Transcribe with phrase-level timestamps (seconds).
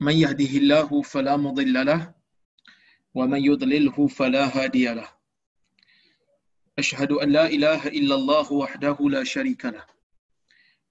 [0.00, 2.14] من يهده الله فلا مضل له
[3.14, 5.08] ومن يضلله فلا هادي له.
[6.78, 9.84] أشهد أن لا إله إلا الله وحده لا شريك له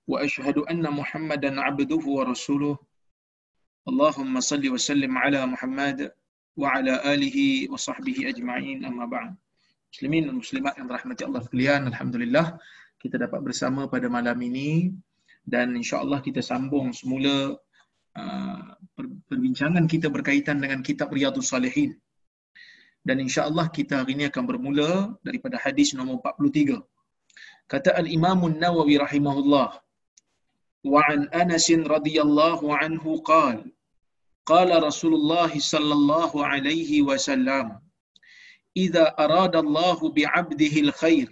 [0.07, 2.77] وأشهد أن محمدا عبده ورسوله.
[3.87, 6.11] اللهم صل وسلم على محمد
[6.57, 7.37] وعلى آله
[7.71, 8.85] وصحبه أجمعين.
[8.85, 9.35] أما بعد
[9.87, 12.59] Muslimin dan Muslimat yang rahmati Allah sekalian, Alhamdulillah
[12.99, 14.91] kita dapat bersama pada malam ini
[15.46, 17.58] dan insyaAllah kita sambung semula
[18.14, 18.62] uh,
[19.26, 21.98] perbincangan kita berkaitan dengan kitab Riyadus Salihin.
[23.02, 26.78] Dan insyaAllah kita hari ini akan bermula daripada hadis nombor 43.
[27.66, 29.82] Kata Al-Imam Nawawi rahimahullah.
[30.82, 33.70] وعن أنس رضي الله عنه قال
[34.46, 37.78] قال رسول الله صلى الله عليه وسلم
[38.76, 41.28] إذا أراد الله بعبده الخير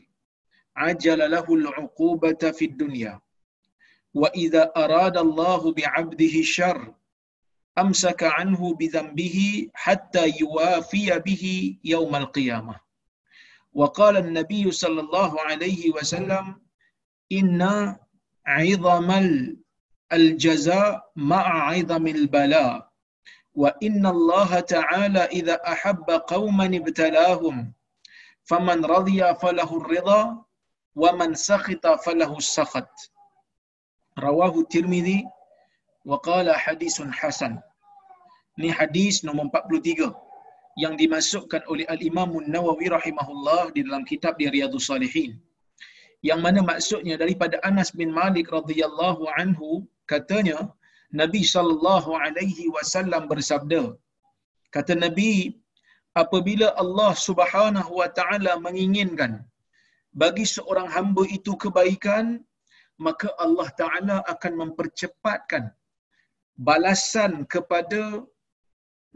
[0.77, 3.21] عجل له العقوبة في الدنيا
[4.16, 6.94] وإذا أراد الله بعبده الشر
[7.78, 11.44] أمسك عنه بذنبه حتى يوافي به
[11.84, 12.76] يوم القيامة.
[13.74, 16.62] وقال النبي صلى الله عليه وسلم
[17.32, 17.62] إن
[18.46, 19.10] عظم
[20.14, 22.90] الجزاء مع عظم البلاء.
[23.56, 27.74] وإن الله تعالى إذا أحب قوما ابتلاهم
[28.44, 30.46] فمن رضي فله الرضا
[30.96, 33.15] ومن سخط فله السخط.
[34.24, 35.20] rawahu Tirmizi
[36.10, 37.60] wa qala hadisun hasan.
[38.58, 40.16] Ini hadis nombor 43
[40.84, 45.32] yang dimasukkan oleh Al-Imam nawawi rahimahullah di dalam kitab di Riyadhus Salihin.
[46.30, 50.58] Yang mana maksudnya daripada Anas bin Malik radhiyallahu anhu katanya
[51.22, 53.84] Nabi sallallahu alaihi wasallam bersabda.
[54.76, 55.56] Kata Nabi
[56.22, 59.44] apabila Allah Subhanahu wa taala menginginkan
[60.22, 62.40] bagi seorang hamba itu kebaikan
[63.06, 65.64] maka Allah taala akan mempercepatkan
[66.70, 68.24] balasan kepada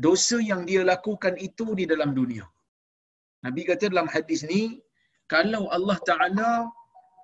[0.05, 2.45] dosa yang dia lakukan itu di dalam dunia.
[3.45, 4.83] Nabi kata dalam hadis ni
[5.31, 6.51] kalau Allah taala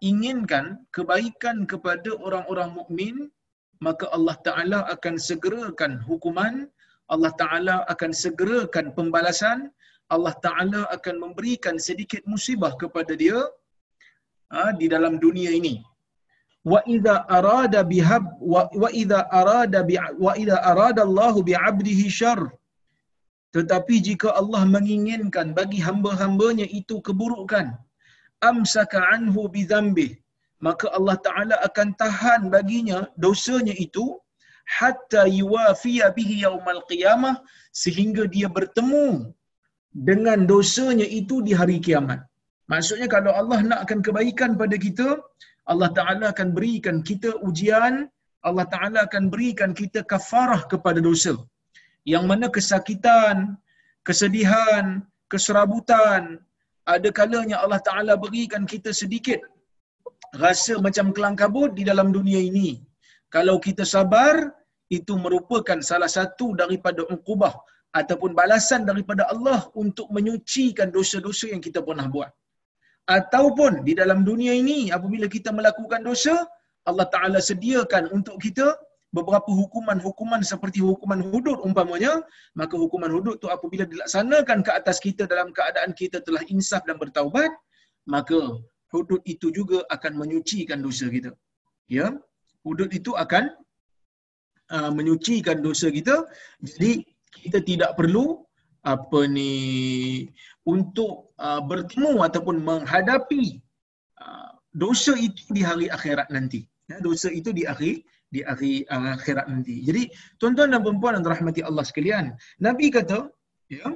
[0.09, 0.65] inginkan
[0.95, 3.15] kebaikan kepada orang-orang mukmin
[3.83, 6.55] maka Allah Ta'ala akan segerakan hukuman,
[7.13, 9.69] Allah Ta'ala akan segerakan pembalasan,
[10.15, 13.37] Allah Ta'ala akan memberikan sedikit musibah kepada dia
[14.53, 15.75] ha, di dalam dunia ini.
[16.71, 19.95] Wa idza arada bihab wa, idza arada bi
[20.25, 22.43] wa idza arada Allah bi 'abdihi syarr
[23.55, 27.67] tetapi jika Allah menginginkan bagi hamba-hambanya itu keburukan
[28.49, 30.11] amsaka anhu bi dzambih
[30.67, 34.05] maka Allah Taala akan tahan baginya dosanya itu
[34.77, 37.35] hatta yuwafiya bihi yaumal qiyamah
[37.83, 39.07] sehingga dia bertemu
[40.09, 42.19] dengan dosanya itu di hari kiamat.
[42.71, 45.07] Maksudnya kalau Allah nakkan kebaikan pada kita,
[45.71, 47.93] Allah Taala akan berikan kita ujian,
[48.47, 51.33] Allah Taala akan berikan kita kafarah kepada dosa.
[52.13, 53.57] Yang mana kesakitan,
[54.07, 54.85] kesedihan,
[55.33, 56.21] keserabutan,
[56.93, 59.41] ada kalanya Allah Taala berikan kita sedikit
[60.43, 62.69] rasa macam kelang kabut di dalam dunia ini.
[63.35, 64.35] Kalau kita sabar,
[64.97, 67.53] itu merupakan salah satu daripada ukubah
[67.99, 72.29] ataupun balasan daripada Allah untuk menyucikan dosa-dosa yang kita pernah buat.
[73.05, 76.41] Ataupun di dalam dunia ini, apabila kita melakukan dosa,
[76.89, 78.73] Allah Ta'ala sediakan untuk kita
[79.13, 82.19] beberapa hukuman-hukuman seperti hukuman hudud umpamanya,
[82.59, 86.97] maka hukuman hudud itu apabila dilaksanakan ke atas kita dalam keadaan kita telah insaf dan
[86.99, 87.47] bertaubat,
[88.09, 88.59] maka
[88.91, 91.31] hudud itu juga akan menyucikan dosa kita.
[91.87, 92.11] Ya,
[92.65, 93.53] hudud itu akan
[94.75, 96.25] uh, menyucikan dosa kita.
[96.59, 97.05] Jadi
[97.45, 98.41] kita tidak perlu
[98.85, 99.53] apa ni
[100.61, 103.59] untuk uh, bertemu ataupun menghadapi
[104.21, 106.69] uh, dosa itu di hari akhirat nanti.
[106.85, 109.81] Ya, dosa itu di akhir di hari uh, akhirat nanti.
[109.81, 113.25] Jadi tuan-tuan dan puan-puan yang dirahmati Allah sekalian, Nabi kata,
[113.73, 113.89] ya,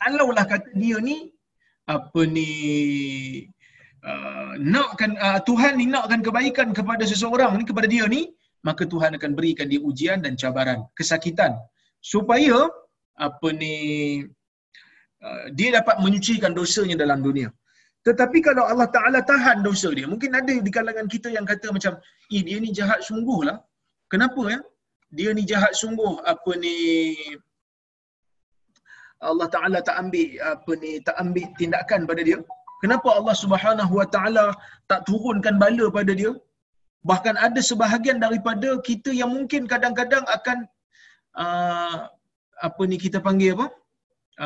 [0.00, 1.32] kalaulah kata dia ni
[1.88, 2.50] apa ni
[4.04, 8.30] uh, nakkan uh, Tuhan ni nakkan kebaikan kepada seseorang ni kepada dia ni
[8.62, 11.58] maka Tuhan akan berikan dia ujian dan cabaran kesakitan
[11.98, 12.70] supaya
[13.16, 13.74] apa ni
[15.26, 17.48] uh, dia dapat menyucikan dosanya dalam dunia.
[18.02, 21.92] Tetapi kalau Allah Taala tahan dosa dia mungkin ada di kalangan kita yang kata macam
[22.34, 23.58] eh dia ni jahat sungguh lah
[24.12, 24.60] kenapa ya?
[25.16, 26.76] Dia ni jahat sungguh apa ni
[29.30, 32.38] Allah Taala tak ambil apa ni tak ambil tindakan pada dia.
[32.82, 34.46] Kenapa Allah Subhanahu Wa Taala
[34.90, 36.32] tak turunkan bala pada dia?
[37.10, 40.58] Bahkan ada sebahagian daripada kita yang mungkin kadang-kadang akan
[41.42, 41.98] uh,
[42.66, 43.66] apa ni kita panggil apa?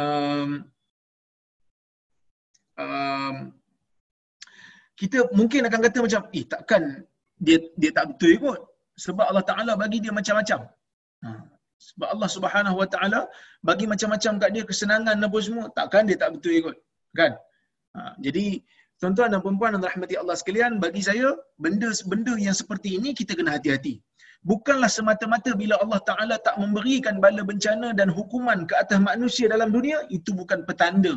[0.00, 0.50] Um,
[2.80, 3.36] um,
[5.00, 6.82] kita mungkin akan kata macam, eh takkan
[7.36, 8.60] dia dia tak betul kot.
[8.96, 10.60] Sebab Allah Ta'ala bagi dia macam-macam.
[11.24, 11.30] Ha.
[11.76, 13.20] Sebab Allah Subhanahu Wa Ta'ala
[13.60, 15.68] bagi macam-macam kat dia kesenangan apa semua.
[15.76, 16.76] Takkan dia tak betul ikut.
[17.12, 17.36] Kan?
[17.92, 18.16] Ha.
[18.24, 18.64] Jadi,
[18.96, 23.60] tuan-tuan dan perempuan dan rahmati Allah sekalian, bagi saya, benda-benda yang seperti ini kita kena
[23.60, 24.00] hati-hati.
[24.50, 29.70] Bukanlah semata-mata bila Allah Ta'ala tak memberikan bala bencana dan hukuman ke atas manusia dalam
[29.76, 31.14] dunia, itu bukan petanda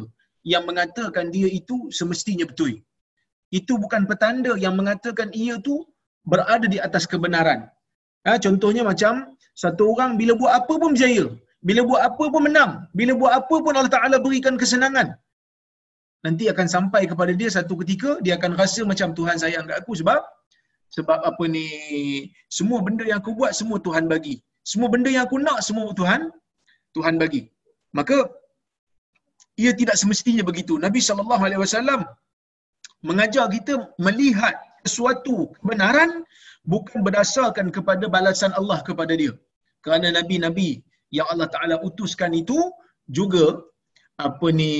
[0.54, 2.72] yang mengatakan dia itu semestinya betul.
[3.60, 5.76] Itu bukan petanda yang mengatakan ia tu
[6.32, 7.60] berada di atas kebenaran.
[8.26, 9.14] Ha, contohnya macam
[9.64, 11.26] satu orang bila buat apa pun berjaya.
[11.68, 12.72] Bila buat apa pun menang.
[13.00, 15.08] Bila buat apa pun Allah Ta'ala berikan kesenangan.
[16.26, 19.94] Nanti akan sampai kepada dia satu ketika, dia akan rasa macam Tuhan sayang kat aku
[20.02, 20.20] sebab
[20.96, 21.66] sebab apa ni
[22.58, 24.36] semua benda yang aku buat semua Tuhan bagi.
[24.72, 26.22] Semua benda yang aku nak semua Tuhan
[26.96, 27.42] Tuhan bagi.
[27.98, 28.18] Maka
[29.64, 30.74] ia tidak semestinya begitu.
[30.86, 32.02] Nabi sallallahu alaihi wasallam
[33.10, 33.74] mengajar kita
[34.06, 34.56] melihat
[34.88, 36.12] sesuatu kebenaran
[36.74, 39.34] bukan berdasarkan kepada balasan Allah kepada dia.
[39.86, 40.70] Kerana nabi-nabi
[41.18, 42.60] yang Allah Taala utuskan itu
[43.18, 43.46] juga
[44.20, 44.74] apa ni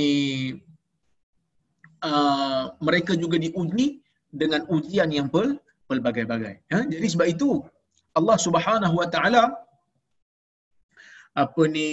[2.10, 3.88] uh, mereka juga diuji
[4.42, 5.58] dengan ujian yang pel,
[5.90, 6.56] pelbagai-bagai.
[6.72, 6.80] Ha?
[6.86, 7.50] Jadi sebab itu
[8.14, 9.44] Allah Subhanahu Wa Taala
[11.44, 11.88] apa ni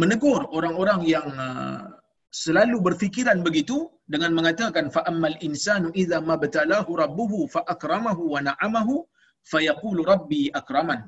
[0.00, 2.00] menegur orang-orang yang uh,
[2.30, 9.02] selalu berfikiran begitu dengan mengatakan fa ammal insanu idza mabtalahu rabbuhu fa akramahu wa na'amahu
[9.50, 11.00] fa yaqulu rabbi akraman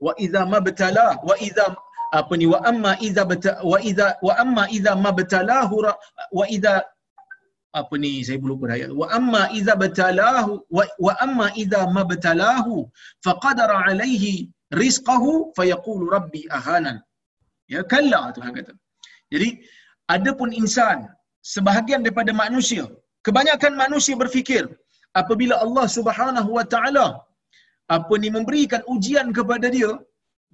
[0.00, 1.66] wa idza mabtala wa idza
[2.10, 3.22] apa ni wa amma idza
[3.72, 5.76] wa idza wa amma idza mabtalahu
[6.38, 6.74] wa idza
[7.80, 10.52] apa ni saya belum ayat wa amma idza batalahu
[11.06, 12.76] wa amma idza mabtalahu
[13.26, 14.32] faqadara alaihi
[14.82, 16.98] rizqahu fayaqulu rabbi ahanan.
[17.74, 18.72] Ya kalla Tuhan kata.
[19.32, 19.48] Jadi
[20.16, 20.98] adapun insan
[21.54, 22.84] sebahagian daripada manusia
[23.26, 24.64] kebanyakan manusia berfikir
[25.20, 27.06] apabila Allah Subhanahu wa taala
[27.96, 29.92] apa ni memberikan ujian kepada dia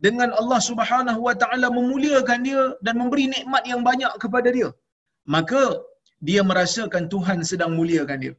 [0.07, 4.69] dengan Allah Subhanahu wa taala memuliakan dia dan memberi nikmat yang banyak kepada dia
[5.37, 5.63] maka
[6.29, 8.35] dia merasakan Tuhan sedang muliakan dia.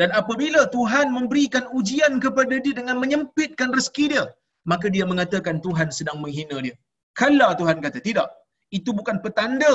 [0.00, 4.24] Dan apabila Tuhan memberikan ujian kepada dia dengan menyempitkan rezeki dia,
[4.70, 6.76] maka dia mengatakan Tuhan sedang menghina dia.
[7.20, 8.28] Kalau Tuhan kata, tidak.
[8.78, 9.74] Itu bukan petanda.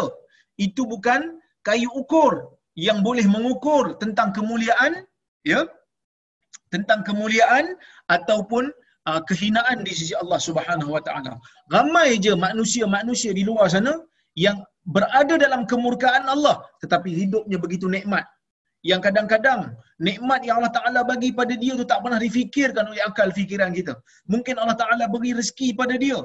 [0.67, 1.37] Itu bukan
[1.67, 2.33] kayu ukur
[2.87, 5.05] yang boleh mengukur tentang kemuliaan,
[5.51, 5.61] ya,
[6.73, 7.65] tentang kemuliaan
[8.15, 8.63] ataupun
[9.09, 11.33] uh, kehinaan di sisi Allah Subhanahu Wa Taala.
[11.75, 13.93] Ramai je manusia-manusia di luar sana
[14.45, 14.57] yang
[14.95, 18.25] berada dalam kemurkaan Allah tetapi hidupnya begitu nikmat.
[18.89, 19.62] Yang kadang-kadang
[20.07, 23.94] nikmat yang Allah Taala bagi pada dia tu tak pernah difikirkan oleh akal fikiran kita.
[24.34, 26.19] Mungkin Allah Taala beri rezeki pada dia.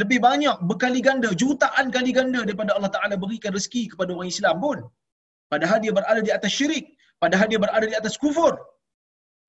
[0.00, 4.56] Lebih banyak berkali ganda jutaan kali ganda daripada Allah Taala berikan rezeki kepada orang Islam
[4.64, 4.78] pun.
[5.52, 6.86] Padahal dia berada di atas syirik
[7.22, 8.52] padahal dia berada di atas kufur.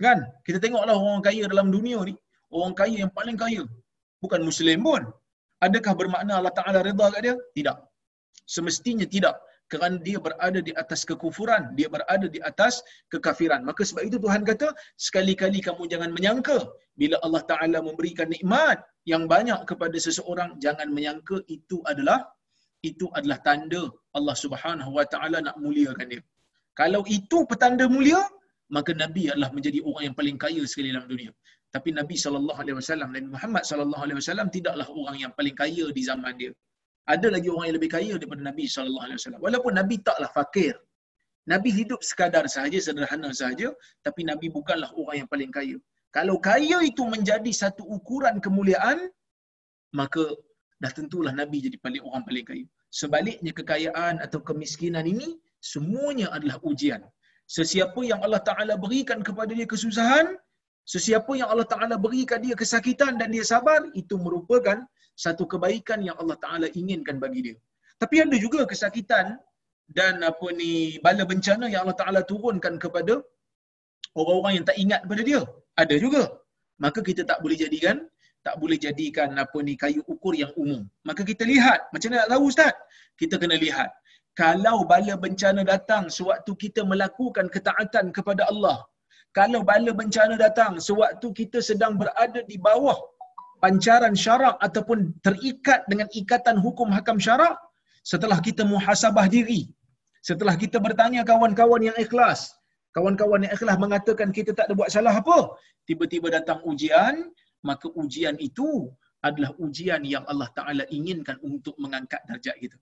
[0.06, 0.20] Kan?
[0.48, 2.16] Kita tengoklah orang kaya dalam dunia ni.
[2.58, 3.64] Orang kaya yang paling kaya.
[4.24, 5.04] Bukan muslim pun.
[5.68, 7.36] Adakah bermakna Allah Taala redha kat dia?
[7.58, 7.89] Tidak
[8.46, 9.36] semestinya tidak
[9.72, 12.82] kerana dia berada di atas kekufuran dia berada di atas
[13.14, 13.62] kekafiran.
[13.70, 14.74] Maka sebab itu Tuhan kata
[15.08, 16.58] sekali-kali kamu jangan menyangka
[17.02, 18.82] bila Allah taala memberikan nikmat
[19.12, 22.20] yang banyak kepada seseorang jangan menyangka itu adalah
[22.90, 23.84] itu adalah tanda
[24.18, 26.22] Allah Subhanahu wa taala nak muliakan dia.
[26.74, 28.22] Kalau itu petanda mulia
[28.76, 31.32] maka nabi adalah menjadi orang yang paling kaya sekali dalam dunia.
[31.70, 35.86] Tapi Nabi sallallahu alaihi wasallam Nabi Muhammad sallallahu alaihi wasallam tidaklah orang yang paling kaya
[35.98, 36.52] di zaman dia
[37.14, 39.42] ada lagi orang yang lebih kaya daripada Nabi sallallahu alaihi wasallam.
[39.46, 40.74] Walaupun Nabi taklah fakir.
[41.52, 43.70] Nabi hidup sekadar sahaja, sederhana sahaja,
[44.06, 45.78] tapi Nabi bukanlah orang yang paling kaya.
[46.18, 49.00] Kalau kaya itu menjadi satu ukuran kemuliaan,
[50.00, 50.24] maka
[50.84, 52.66] dah tentulah Nabi jadi paling orang paling kaya.
[53.00, 55.30] Sebaliknya kekayaan atau kemiskinan ini
[55.72, 57.02] semuanya adalah ujian.
[57.58, 60.38] Sesiapa yang Allah Taala berikan kepada dia kesusahan,
[60.94, 64.78] sesiapa yang Allah Taala berikan dia kesakitan dan dia sabar, itu merupakan
[65.24, 67.58] satu kebaikan yang Allah Taala inginkan bagi dia.
[68.02, 69.26] Tapi ada juga kesakitan
[69.98, 70.72] dan apa ni
[71.06, 73.16] bala bencana yang Allah Taala turunkan kepada
[74.20, 75.42] orang-orang yang tak ingat pada dia.
[75.82, 76.24] Ada juga.
[76.84, 77.98] Maka kita tak boleh jadikan
[78.48, 80.82] tak boleh jadikan apa ni kayu ukur yang umum.
[81.08, 82.74] Maka kita lihat, macam mana nak tahu ustaz?
[83.20, 83.90] Kita kena lihat.
[84.42, 88.78] Kalau bala bencana datang sewaktu kita melakukan ketaatan kepada Allah,
[89.38, 92.98] kalau bala bencana datang sewaktu kita sedang berada di bawah
[93.64, 97.56] pancaran syarak ataupun terikat dengan ikatan hukum hakam syarak
[98.12, 99.62] setelah kita muhasabah diri
[100.30, 102.56] setelah kita bertanya kawan-kawan yang ikhlas
[102.96, 105.38] kawan-kawan yang ikhlas mengatakan kita tak ada buat salah apa
[105.88, 107.16] tiba-tiba datang ujian
[107.64, 112.78] maka ujian itu adalah ujian yang Allah Taala inginkan untuk mengangkat darjat kita.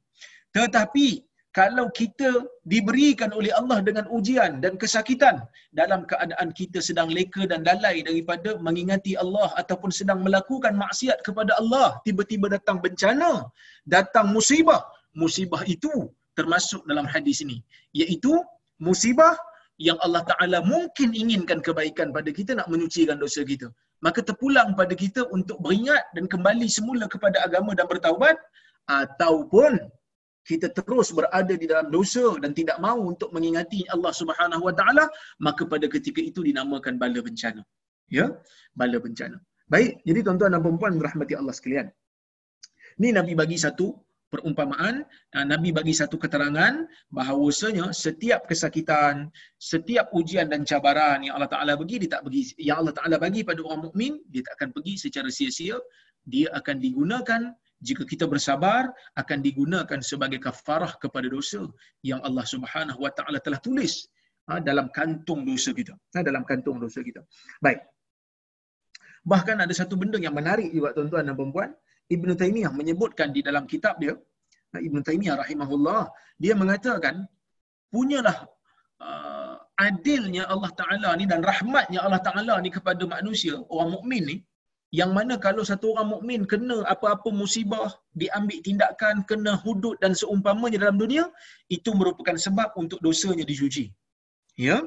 [0.54, 1.26] Tetapi
[1.58, 2.30] kalau kita
[2.72, 5.36] diberikan oleh Allah dengan ujian dan kesakitan
[5.80, 11.52] dalam keadaan kita sedang leka dan lalai daripada mengingati Allah ataupun sedang melakukan maksiat kepada
[11.62, 13.32] Allah tiba-tiba datang bencana
[13.96, 14.82] datang musibah.
[15.22, 15.94] Musibah itu
[16.38, 17.58] termasuk dalam hadis ini.
[18.00, 18.34] Iaitu
[18.88, 19.34] musibah
[19.88, 23.68] yang Allah Taala mungkin inginkan kebaikan pada kita nak menyucikan dosa kita.
[24.06, 28.38] Maka terpulang pada kita untuk beringat dan kembali semula kepada agama dan bertaubat
[29.02, 29.72] ataupun
[30.50, 35.06] kita terus berada di dalam dosa dan tidak mahu untuk mengingati Allah Subhanahu Wa Taala
[35.48, 37.62] maka pada ketika itu dinamakan bala bencana.
[38.18, 38.26] Ya?
[38.80, 39.38] Bala bencana.
[39.74, 41.88] Baik jadi tuan-tuan dan puan-puan rahmati Allah sekalian.
[43.04, 43.88] Ni nabi bagi satu
[44.32, 44.96] perumpamaan
[45.52, 46.74] nabi bagi satu keterangan
[47.18, 49.32] bahawasanya setiap kesakitan
[49.72, 53.44] setiap ujian dan cabaran yang Allah Taala bagi dia tak bagi yang Allah Taala bagi
[53.50, 55.80] pada orang mukmin dia tak akan pergi secara sia-sia.
[56.28, 57.42] Dia akan digunakan
[57.78, 61.62] jika kita bersabar akan digunakan sebagai kafarah kepada dosa
[62.02, 64.10] yang Allah Subhanahu Wa Taala telah tulis
[64.50, 65.94] ha, dalam kantung dosa kita.
[66.18, 67.22] Ha, dalam kantung dosa kita.
[67.62, 67.86] Baik.
[69.28, 71.70] Bahkan ada satu benda yang menarik juga tuan-tuan dan puan-puan,
[72.08, 74.16] Ibn Taymiyah menyebutkan di dalam kitab dia,
[74.74, 77.28] ha, Ibn Taymiyah rahimahullah, dia mengatakan
[77.92, 78.48] punyalah
[79.04, 84.38] uh, adilnya Allah Taala ni dan rahmatnya Allah Taala ni kepada manusia, orang mukmin ni,
[84.96, 90.80] yang mana kalau satu orang mukmin kena apa-apa musibah, diambil tindakan, kena hudud dan seumpamanya
[90.84, 91.28] dalam dunia,
[91.68, 93.92] itu merupakan sebab untuk dosanya dicuci.
[94.56, 94.80] Ya.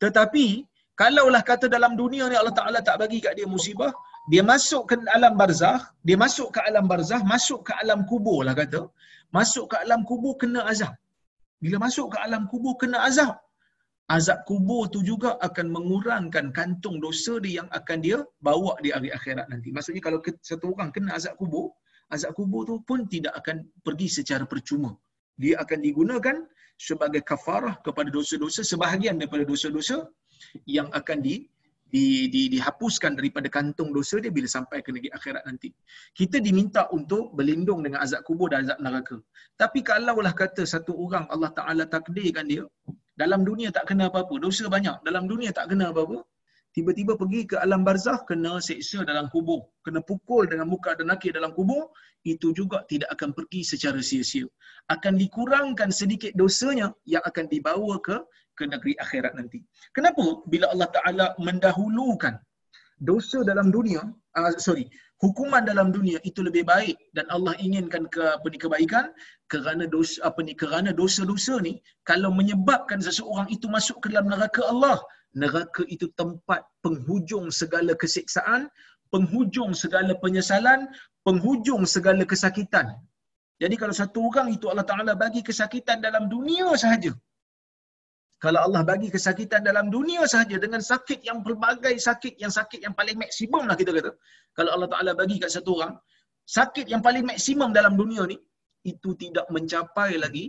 [0.00, 0.64] Tetapi
[0.96, 3.92] kalaulah kata dalam dunia ni Allah Taala tak bagi kat dia musibah,
[4.32, 8.56] dia masuk ke alam barzah, dia masuk ke alam barzah, masuk ke alam kubur lah
[8.56, 8.88] kata.
[9.36, 10.94] Masuk ke alam kubur kena azab.
[11.60, 13.34] Bila masuk ke alam kubur kena azab,
[14.12, 19.08] azab kubur tu juga akan mengurangkan kantung dosa dia yang akan dia bawa di hari
[19.08, 19.72] akhirat nanti.
[19.72, 21.72] Maksudnya kalau satu orang kena azab kubur,
[22.12, 24.92] azab kubur tu pun tidak akan pergi secara percuma.
[25.40, 26.36] Dia akan digunakan
[26.76, 30.04] sebagai kafarah kepada dosa-dosa sebahagian daripada dosa-dosa
[30.68, 31.48] yang akan di,
[31.88, 35.72] di, di, dihapuskan daripada kantung dosa dia bila sampai ke negeri akhirat nanti.
[36.12, 39.16] Kita diminta untuk berlindung dengan azab kubur dan azab neraka.
[39.56, 42.66] Tapi kalaulah kata satu orang Allah Ta'ala takdirkan dia,
[43.14, 44.96] dalam dunia tak kena apa-apa, dosa banyak.
[45.08, 46.18] Dalam dunia tak kena apa-apa.
[46.74, 49.62] Tiba-tiba pergi ke alam barzah, kena seksa dalam kubur.
[49.86, 51.94] Kena pukul dengan muka dan nakir dalam kubur,
[52.26, 54.50] itu juga tidak akan pergi secara sia-sia.
[54.90, 58.18] Akan dikurangkan sedikit dosanya yang akan dibawa ke
[58.58, 59.62] ke negeri akhirat nanti.
[59.94, 60.42] Kenapa?
[60.50, 62.34] Bila Allah Ta'ala mendahulukan
[63.02, 64.02] dosa dalam dunia,
[64.38, 64.86] uh, sorry,
[65.22, 69.06] hukuman dalam dunia itu lebih baik dan Allah inginkan ke apa ni kebaikan
[69.52, 71.78] kerana dosa apa ni kerana dosa-dosa ni
[72.10, 74.98] kalau menyebabkan seseorang itu masuk ke dalam neraka Allah
[75.42, 78.70] neraka itu tempat penghujung segala kesiksaan
[79.14, 80.90] penghujung segala penyesalan
[81.26, 82.86] penghujung segala kesakitan.
[83.62, 87.14] Jadi kalau satu orang itu Allah Taala bagi kesakitan dalam dunia sahaja
[88.44, 92.94] kalau Allah bagi kesakitan dalam dunia sahaja dengan sakit yang pelbagai sakit yang sakit yang
[92.98, 94.12] paling maksimum lah kita kata.
[94.58, 95.94] Kalau Allah Taala bagi kat satu orang
[96.56, 98.36] sakit yang paling maksimum dalam dunia ni
[98.92, 100.44] itu tidak mencapai lagi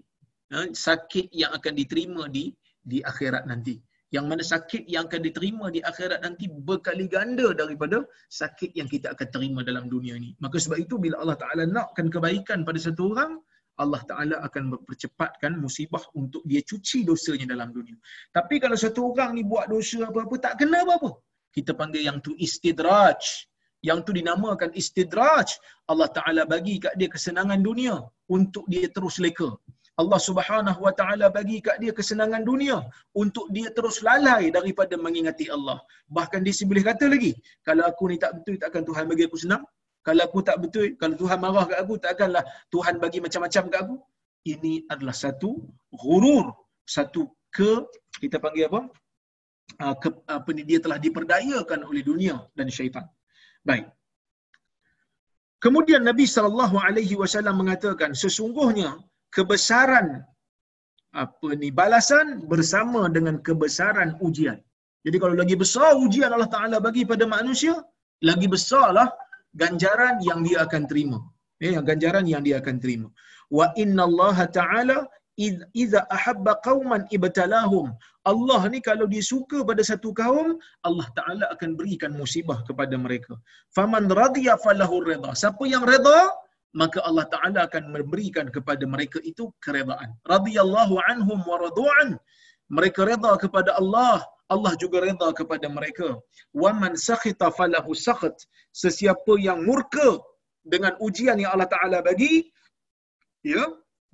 [0.52, 2.46] ya, sakit yang akan diterima di
[2.92, 3.76] di akhirat nanti.
[4.16, 8.04] Yang mana sakit yang akan diterima di akhirat nanti berkali ganda daripada
[8.42, 10.36] sakit yang kita akan terima dalam dunia ni.
[10.44, 13.40] Maka sebab itu bila Allah Taala nakkan kebaikan pada satu orang
[13.84, 17.98] Allah Ta'ala akan mempercepatkan musibah untuk dia cuci dosanya dalam dunia.
[18.32, 21.20] Tapi kalau satu orang ni buat dosa apa-apa, tak kena apa-apa.
[21.52, 23.20] Kita panggil yang tu istidraj.
[23.84, 25.48] Yang tu dinamakan istidraj.
[25.92, 28.00] Allah Ta'ala bagi kat dia kesenangan dunia
[28.32, 29.52] untuk dia terus leka.
[29.96, 32.84] Allah Subhanahu Wa Ta'ala bagi kat dia kesenangan dunia
[33.16, 35.80] untuk dia terus lalai daripada mengingati Allah.
[36.12, 37.32] Bahkan dia boleh kata lagi,
[37.68, 39.64] kalau aku ni tak betul, takkan Tuhan bagi aku senang
[40.06, 42.44] kalau aku tak betul, kalau Tuhan marah kat aku, takkanlah
[42.74, 43.96] Tuhan bagi macam-macam kat aku.
[44.54, 45.50] Ini adalah satu
[46.02, 46.46] ghurur,
[46.96, 47.22] satu
[47.56, 47.72] ke,
[48.22, 48.82] kita panggil apa?
[49.84, 53.06] Uh, ke, apa ni, dia telah diperdayakan oleh dunia dan syaitan.
[53.70, 53.90] Baik.
[55.66, 58.90] Kemudian Nabi sallallahu alaihi wasallam mengatakan sesungguhnya
[59.34, 60.22] kebesaran
[61.24, 64.58] apa ni balasan bersama dengan kebesaran ujian.
[65.06, 67.74] Jadi kalau lagi besar ujian Allah Taala bagi pada manusia,
[68.30, 69.10] lagi besarlah
[69.62, 71.20] ganjaran yang dia akan terima.
[71.66, 73.08] Ya, ganjaran yang dia akan terima.
[73.58, 74.98] Wa inna Allah Ta'ala
[75.40, 77.88] idza ahabba qauman ibtalahum.
[78.32, 80.48] Allah ni kalau dia suka pada satu kaum,
[80.88, 83.34] Allah Ta'ala akan berikan musibah kepada mereka.
[83.78, 85.32] Faman radiya falahu ridha.
[85.42, 86.20] Siapa yang redha,
[86.82, 90.10] maka Allah Ta'ala akan memberikan kepada mereka itu keredaan.
[90.34, 92.10] Radiyallahu anhum wa radu'an.
[92.78, 96.08] Mereka redha kepada Allah Allah juga redha kepada mereka.
[96.64, 98.36] Wa man sakhita falahu sakhat.
[98.84, 100.22] Sesiapa yang murka
[100.74, 102.34] dengan ujian yang Allah Taala bagi,
[103.42, 103.64] ya,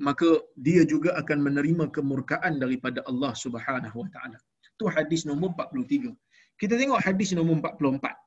[0.07, 0.29] maka
[0.67, 4.37] dia juga akan menerima kemurkaan daripada Allah Subhanahu wa taala.
[4.79, 6.15] Tu hadis nombor 43.
[6.61, 8.17] Kita tengok hadis nombor 44.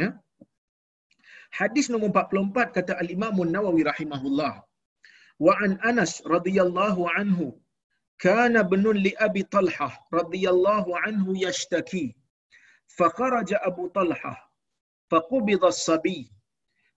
[0.00, 0.08] Ya.
[1.60, 4.54] Hadis nombor 44 kata Al-Imam An-Nawawi rahimahullah.
[5.46, 7.46] Wa an Anas radhiyallahu anhu
[8.18, 12.14] kana ibnun li Abi Talhah radhiyallahu anhu yashtaki.
[12.98, 14.52] فخرج أبو طلحة
[15.10, 16.32] فقبض الصبي.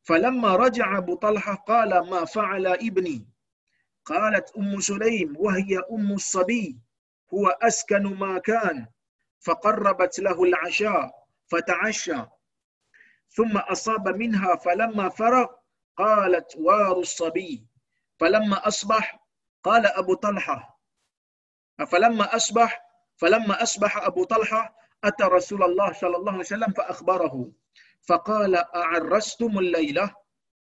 [0.03, 3.27] فلما رجع أبو طلحة قال ما فعل ابني؟
[4.05, 6.79] قالت أم سليم وهي أم الصبي
[7.33, 8.87] هو أسكن ما كان.
[9.39, 11.11] فقربت له العشاء
[11.47, 12.25] فتعشى.
[13.29, 15.47] ثم أصاب منها فلما فرغ
[15.97, 17.67] قالت وار الصبي.
[18.19, 19.19] فلما أصبح
[19.63, 20.80] قال أبو طلحة
[21.85, 22.81] فلما أصبح
[23.17, 27.51] فلما أصبح أبو طلحة أتى رسول الله صلى الله عليه وسلم فأخبره.
[28.01, 30.15] فقال أعرستم الليلة؟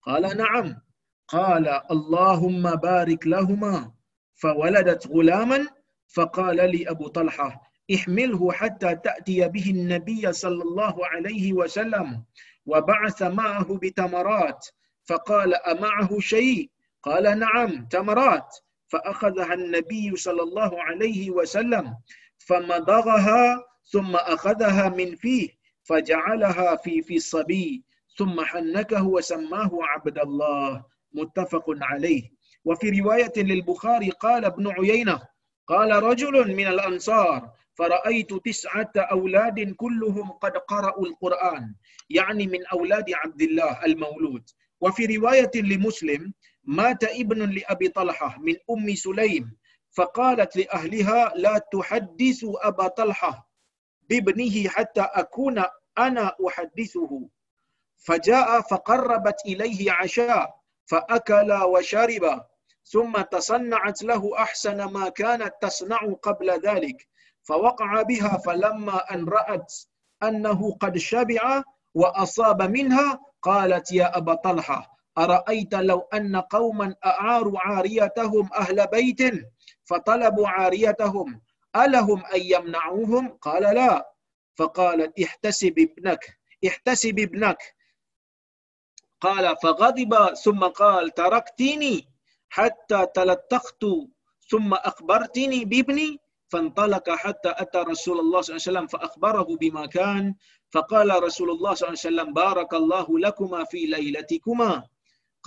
[0.01, 0.81] قال نعم.
[1.27, 3.91] قال اللهم بارك لهما.
[4.35, 5.67] فولدت غلاما
[6.07, 7.61] فقال لي أبو طلحة
[7.95, 12.23] احمله حتى تأتي به النبي صلى الله عليه وسلم
[12.65, 14.67] وبعث معه بتمرات.
[15.05, 16.71] فقال أمعه شيء؟
[17.03, 18.57] قال نعم تمرات.
[18.87, 21.97] فأخذها النبي صلى الله عليه وسلم
[22.37, 25.49] فمضغها ثم أخذها من فيه
[25.83, 27.83] فجعلها في في الصبي
[28.17, 32.23] ثم حنكه وسماه عبد الله متفق عليه.
[32.65, 35.21] وفي رواية للبخاري قال ابن عيينة
[35.67, 41.75] قال رجل من الأنصار فرأيت تسعة أولاد كلهم قد قرأوا القرآن
[42.09, 44.43] يعني من أولاد عبد الله المولود.
[44.81, 46.33] وفي رواية لمسلم
[46.67, 49.57] مات ابن لأبي طلحة من أم سليم
[49.91, 53.49] فقالت لأهلها لا تحدثوا أبا طلحة
[54.09, 55.63] بابنه حتى أكون
[55.97, 57.29] أنا أحدثه.
[57.97, 62.41] فجاء فقربت إليه عشاء فأكل وشرب
[62.83, 67.07] ثم تصنعت له أحسن ما كانت تصنع قبل ذلك
[67.43, 69.73] فوقع بها فلما أن رأت
[70.23, 78.49] أنه قد شبع وأصاب منها قالت يا أبا طلحة أرأيت لو أن قوما أعاروا عاريتهم
[78.53, 79.21] أهل بيت
[79.85, 81.41] فطلبوا عاريتهم
[81.75, 84.13] ألهم أن يمنعوهم؟ قال لا.
[84.55, 86.37] فقالت احتسب ابنك
[86.67, 87.57] احتسب ابنك.
[89.21, 92.07] قال فغضب ثم قال تركتني
[92.49, 93.83] حتى تلتقت
[94.49, 96.17] ثم أخبرتني بابني.
[96.49, 100.35] فانطلق حتى أتى رسول الله صلى الله عليه وسلم فأخبره بما كان.
[100.71, 104.83] فقال رسول الله صلى الله عليه وسلم بارك الله لكما في ليلتكما.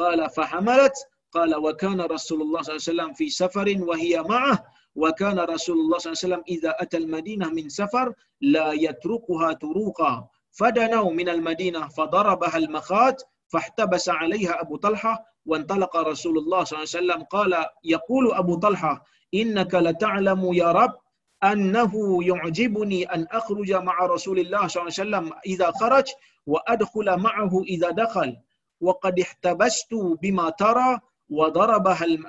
[0.01, 0.93] قال فحملت.
[1.33, 4.65] قال وكان رسول الله صلى الله عليه وسلم في سفر وهي معه.
[4.95, 10.29] وكان رسول الله صلى الله عليه وسلم إذا أتى المدينة من سفر لا يتركها تروقا.
[10.53, 15.31] فدنوا من المدينة فضربها المخات فاحتبس عليها أبو طلحة.
[15.47, 20.99] وانطلق رسول الله صلى الله عليه وسلم قال يقول أبو طلحة إنك لتعلم يا رب
[21.45, 21.93] أنه
[22.25, 26.05] يعجبني أن أخرج مع رسول الله صلى الله عليه وسلم إذا خرج
[26.47, 28.37] وأدخل معه إذا دخل.
[28.81, 32.27] وقد احتبست بما ترى وضربها الم...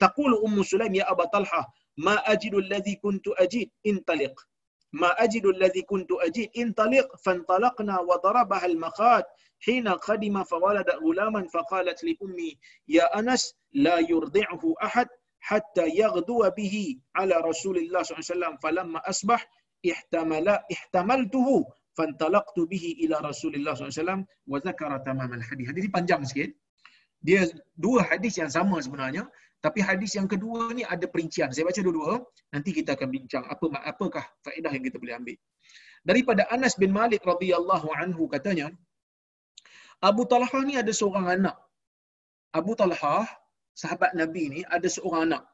[0.00, 4.40] تقول أم سليم يا أبا طلحة ما أجد الذي كنت أجد انطلق.
[4.92, 7.16] ما أجد الذي كنت أجد انطلق.
[7.16, 9.24] فانطلقنا وضربها المخاط
[9.60, 12.58] حين قدم فولد غلاما فقالت لأمي
[12.88, 15.08] يا أنس لا يرضعه أحد
[15.40, 19.48] حتى يغدو به على رسول الله صلى الله عليه وسلم فلما أصبح
[19.90, 21.66] احتمل احتملته
[21.98, 25.66] fantalaqtu bihi ila Rasulillah SAW wa zakara tamam al-hadith.
[25.70, 26.50] Hadis ni panjang sikit.
[27.20, 27.44] Dia
[27.76, 29.28] dua hadis yang sama sebenarnya.
[29.60, 31.52] Tapi hadis yang kedua ni ada perincian.
[31.52, 32.24] Saya baca dua-dua.
[32.54, 35.36] Nanti kita akan bincang apa apakah faedah yang kita boleh ambil.
[36.00, 38.72] Daripada Anas bin Malik radhiyallahu anhu katanya,
[40.00, 41.56] Abu Talha ni ada seorang anak.
[42.56, 43.28] Abu Talha,
[43.76, 45.44] sahabat Nabi ni, ada seorang anak.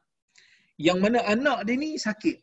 [0.79, 2.37] Yang mana anak dia ni sakit.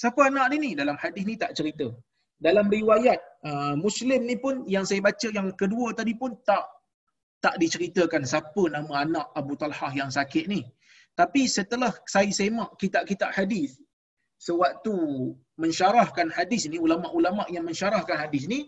[0.00, 0.70] Siapa anak dia ni?
[0.78, 1.90] Dalam hadis ni tak cerita.
[2.46, 6.64] Dalam riwayat uh, Muslim ni pun yang saya baca yang kedua tadi pun tak
[7.44, 10.60] tak diceritakan siapa nama anak Abu Talhah yang sakit ni.
[11.20, 13.70] Tapi setelah saya semak kitab-kitab hadis
[14.46, 14.94] sewaktu
[15.62, 18.60] mensyarahkan hadis ni ulama-ulama yang mensyarahkan hadis ni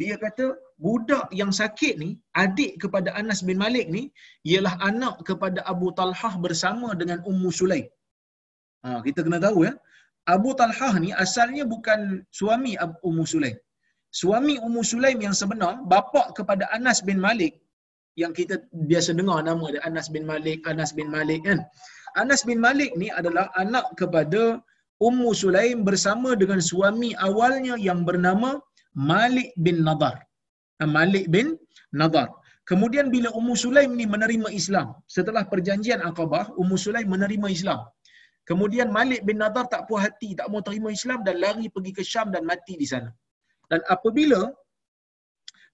[0.00, 0.44] dia kata
[0.84, 2.10] budak yang sakit ni
[2.42, 4.02] adik kepada Anas bin Malik ni
[4.50, 7.86] ialah anak kepada Abu Talhah bersama dengan Ummu Sulaim.
[8.84, 9.72] Ha, kita kena tahu ya.
[10.34, 12.00] Abu Talhah ni asalnya bukan
[12.38, 12.72] suami
[13.08, 13.58] Ummu Sulaim.
[14.20, 17.54] Suami Ummu Sulaim yang sebenar bapa kepada Anas bin Malik
[18.22, 18.56] yang kita
[18.90, 21.60] biasa dengar nama dia Anas bin Malik, Anas bin Malik kan.
[22.22, 24.42] Anas bin Malik ni adalah anak kepada
[25.08, 28.50] Ummu Sulaim bersama dengan suami awalnya yang bernama
[29.10, 30.16] Malik bin Nadar.
[30.96, 31.46] Malik bin
[32.00, 32.28] Nadar.
[32.70, 37.80] Kemudian bila Ummu Sulaim ni menerima Islam, setelah perjanjian Aqabah, Ummu Sulaim menerima Islam.
[38.48, 42.02] Kemudian Malik bin Nadar tak puas hati, tak mau terima Islam dan lari pergi ke
[42.10, 43.10] Syam dan mati di sana.
[43.70, 44.40] Dan apabila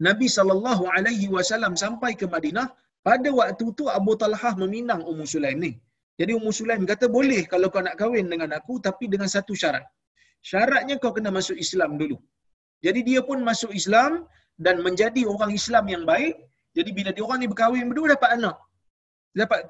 [0.07, 2.67] Nabi sallallahu alaihi wasallam sampai ke Madinah,
[3.09, 5.73] pada waktu tu Abu Talhah meminang Ummu Sulaim ni.
[6.21, 9.85] Jadi Ummu Sulaim kata boleh kalau kau nak kahwin dengan aku tapi dengan satu syarat.
[10.51, 12.17] Syaratnya kau kena masuk Islam dulu.
[12.87, 14.13] Jadi dia pun masuk Islam
[14.65, 16.35] dan menjadi orang Islam yang baik.
[16.77, 18.57] Jadi bila dia orang ni berkahwin berdua dapat anak.
[19.41, 19.61] Dapat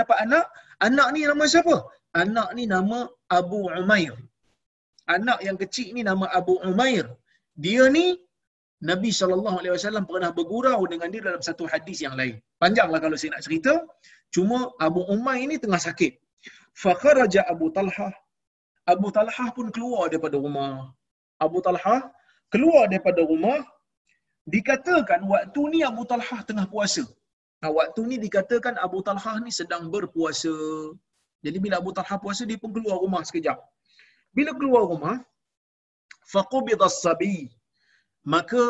[0.00, 0.44] dapat anak,
[0.86, 1.76] anak ni nama siapa?
[2.12, 4.12] Anak ni nama Abu Umair.
[5.08, 7.08] Anak yang kecil ni nama Abu Umair.
[7.56, 8.20] Dia ni
[8.84, 12.36] Nabi SAW pernah bergurau dengan dia dalam satu hadis yang lain.
[12.60, 13.72] Panjanglah kalau saya nak cerita.
[14.34, 16.12] Cuma Abu Umair ni tengah sakit.
[16.76, 18.12] Fakharaja Abu Talhah.
[18.92, 20.92] Abu Talhah pun keluar daripada rumah.
[21.40, 22.12] Abu Talhah
[22.52, 23.60] keluar daripada rumah.
[24.44, 27.04] Dikatakan waktu ni Abu Talhah tengah puasa.
[27.62, 30.52] Nah, waktu ni dikatakan Abu Talhah ni sedang berpuasa.
[31.44, 33.58] Jadi bila Abu Talhah puasa, dia pun keluar rumah sekejap.
[34.36, 35.16] Bila keluar rumah,
[36.32, 37.50] faqubidhas sabi.
[38.34, 38.62] Maka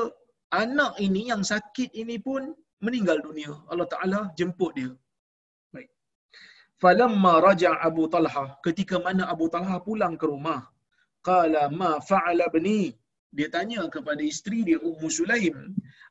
[0.62, 3.52] anak ini yang sakit ini pun meninggal dunia.
[3.70, 4.90] Allah Taala jemput dia.
[5.74, 5.88] Baik.
[6.82, 10.60] Falamma raja Abu Talha, ketika mana Abu Talha pulang ke rumah,
[11.28, 12.90] qala ma fa'ala bni?
[13.32, 15.56] Dia tanya kepada isteri dia Ummu Sulaim,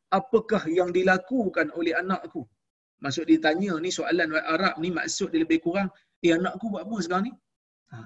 [0.09, 2.41] apakah yang dilakukan oleh anakku?
[3.03, 5.89] Maksud dia tanya ni soalan Arab ni maksud dia lebih kurang,
[6.25, 7.33] eh anakku buat apa sekarang ni?
[7.91, 7.97] Ha.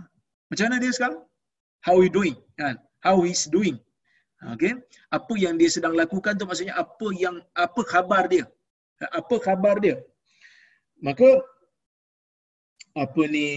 [0.50, 1.22] Macam mana dia sekarang?
[1.86, 2.36] How he doing?
[2.60, 2.76] Kan?
[3.06, 3.78] How he's doing?
[4.56, 4.74] Okay?
[5.18, 8.46] Apa yang dia sedang lakukan tu maksudnya apa yang apa khabar dia?
[9.20, 9.98] Apa khabar dia?
[11.08, 11.30] Maka
[13.04, 13.48] apa ni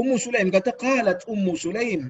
[0.00, 2.02] Ummu Sulaim kata qalat Ummu Sulaim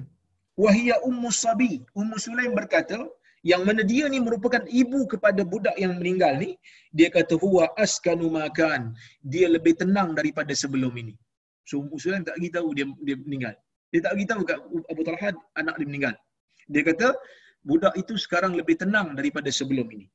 [0.59, 1.73] wa hiya Ummu Sabi.
[1.95, 2.99] Ummu Sulaim berkata
[3.41, 6.51] yang mana dia ni merupakan ibu kepada budak yang meninggal ni
[6.97, 8.93] dia kata huwa askanu makan
[9.33, 11.17] dia lebih tenang daripada sebelum ini
[11.69, 13.55] so Ummu Sulaim tak tahu dia dia meninggal
[13.91, 14.57] dia tak tahu kat
[14.91, 15.29] Abu Talha
[15.61, 16.15] anak dia meninggal
[16.71, 17.07] dia kata
[17.69, 20.07] budak itu sekarang lebih tenang daripada sebelum ini.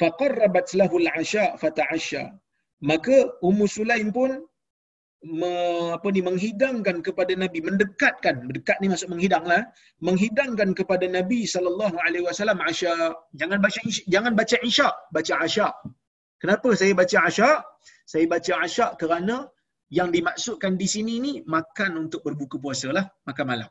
[0.00, 2.22] Faqarrabat lahu al-asha fata'asha.
[2.84, 4.44] Maka Ummu Sulaim pun
[5.24, 5.52] me,
[5.96, 9.64] apa ni menghidangkan kepada Nabi, mendekatkan, mendekat ni maksud menghidanglah,
[10.04, 12.92] menghidangkan kepada Nabi sallallahu alaihi wasallam asya.
[13.40, 13.80] Jangan baca
[14.14, 15.68] jangan baca isya, baca asya.
[16.36, 17.50] Kenapa saya baca asya?
[18.04, 19.48] Saya baca asya kerana
[19.92, 23.70] yang dimaksudkan di sini ni makan untuk berbuka puasa lah, makan malam.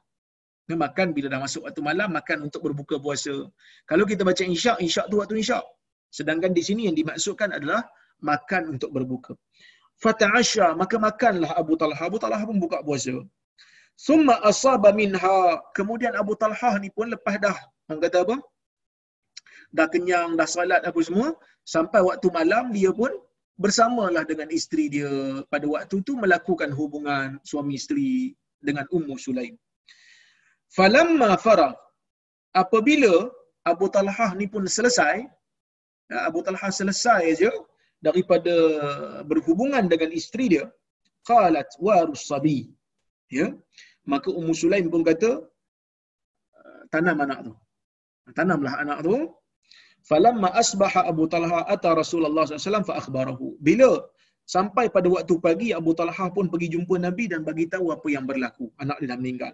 [0.65, 3.36] Dia makan bila dah masuk waktu malam, makan untuk berbuka puasa.
[3.86, 5.62] Kalau kita baca insya', insya' tu waktu insya'.
[6.10, 7.86] Sedangkan di sini yang dimaksudkan adalah
[8.23, 9.34] makan untuk berbuka.
[10.04, 12.01] Fata'asya, maka makanlah Abu Talha.
[12.10, 13.15] Abu Talha pun buka puasa.
[13.95, 15.39] Summa asaba minha.
[15.78, 17.56] Kemudian Abu Talha ni pun lepas dah.
[17.88, 18.36] Orang kata apa?
[19.75, 21.36] Dah kenyang, dah salat apa semua.
[21.63, 23.12] Sampai waktu malam dia pun
[23.63, 25.12] bersamalah dengan isteri dia.
[25.54, 29.56] Pada waktu tu melakukan hubungan suami isteri dengan Ummu Sulaim.
[30.76, 31.76] Falamma farag
[32.62, 33.32] apabila
[33.72, 35.15] Abu Talhah ni pun selesai
[36.12, 37.52] ya, Abu Talhah selesai aja
[38.08, 38.56] daripada
[39.30, 40.65] berhubungan dengan isteri dia
[41.30, 42.58] qalat warus sabi
[43.38, 43.48] ya
[44.12, 45.32] maka Ummu Sulaim pun kata
[46.94, 47.54] tanam anak tu
[48.38, 49.15] tanamlah anak tu
[50.10, 53.91] falamma asbaha Abu Talha ata Rasulullah SAW fa akhbarahu bila
[54.56, 58.26] sampai pada waktu pagi Abu Talha pun pergi jumpa Nabi dan bagi tahu apa yang
[58.32, 59.54] berlaku anak dia dah meninggal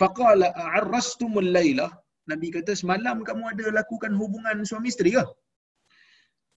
[0.00, 1.90] Faqala a'arrastumul lailah.
[2.30, 5.24] Nabi kata semalam kamu ada lakukan hubungan suami isteri ke?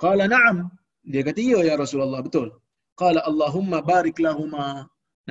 [0.03, 0.57] Qala na'am.
[1.11, 2.47] Dia kata ya ya Rasulullah betul.
[3.01, 4.67] Qala Allahumma barik lahuma.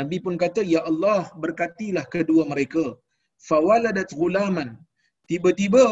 [0.00, 2.84] Nabi pun kata ya Allah berkatilah kedua mereka.
[3.48, 4.68] Fawaladat ghulaman.
[5.30, 5.84] Tiba-tiba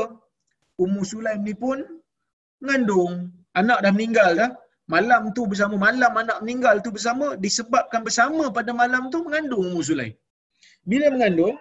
[0.85, 1.79] Ummu Sulaim ni pun
[2.63, 3.15] mengandung.
[3.61, 4.51] Anak dah meninggal dah.
[4.95, 9.81] Malam tu bersama malam anak meninggal tu bersama disebabkan bersama pada malam tu mengandung Ummu
[9.89, 10.15] Sulaim.
[10.91, 11.57] Bila mengandung,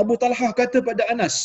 [0.00, 1.36] Abu Talha kata pada Anas.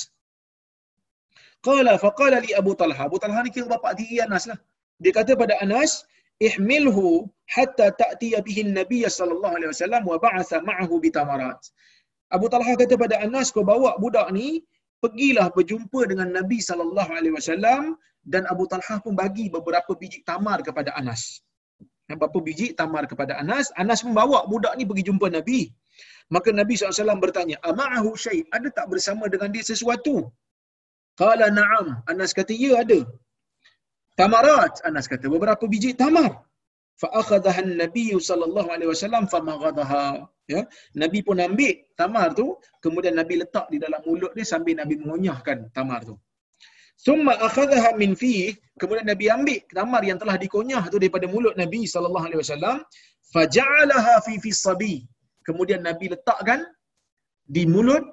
[1.67, 3.01] Qala faqala li Abu Talha.
[3.09, 4.59] Abu Talha ni kira bapa tiri Anas lah.
[5.01, 5.91] Dia kata pada Anas,
[6.47, 7.07] ihmilhu
[7.55, 11.59] hatta ta'tiya bihi an-nabiy sallallahu alaihi wasallam wa ba'atha ma'ahu bitamarat.
[12.35, 14.61] Abu Talha kata pada Anas, kau bawa budak ni
[15.03, 17.83] pergilah berjumpa dengan Nabi sallallahu alaihi wasallam
[18.33, 21.23] dan Abu Talha pun bagi beberapa biji tamar kepada Anas.
[22.07, 23.67] Beberapa biji tamar kepada Anas.
[23.81, 25.61] Anas membawa budak ni pergi jumpa Nabi.
[26.35, 30.15] Maka Nabi SAW bertanya, Ama'ahu syai, ada tak bersama dengan dia sesuatu?
[31.19, 31.87] Kala na'am.
[32.11, 32.99] Anas kata, ya ada.
[34.19, 34.73] Tamarat.
[34.87, 36.31] Anas kata, beberapa biji tamar.
[37.01, 40.29] Fa'akhadaha Nabi sallallahu alaihi wasallam famaghadaha.
[40.53, 40.61] Ya,
[41.01, 45.71] Nabi pun ambil tamar tu, kemudian Nabi letak di dalam mulut dia sambil Nabi mengonyahkan
[45.71, 46.15] tamar tu.
[47.05, 48.51] Thumma akhadhaha min fihi,
[48.81, 52.77] kemudian Nabi ambil tamar yang telah dikunyah tu daripada mulut Nabi sallallahu alaihi wasallam,
[53.33, 54.95] faja'alaha fi fi sabi.
[55.47, 56.63] Kemudian Nabi letakkan
[57.43, 58.03] di mulut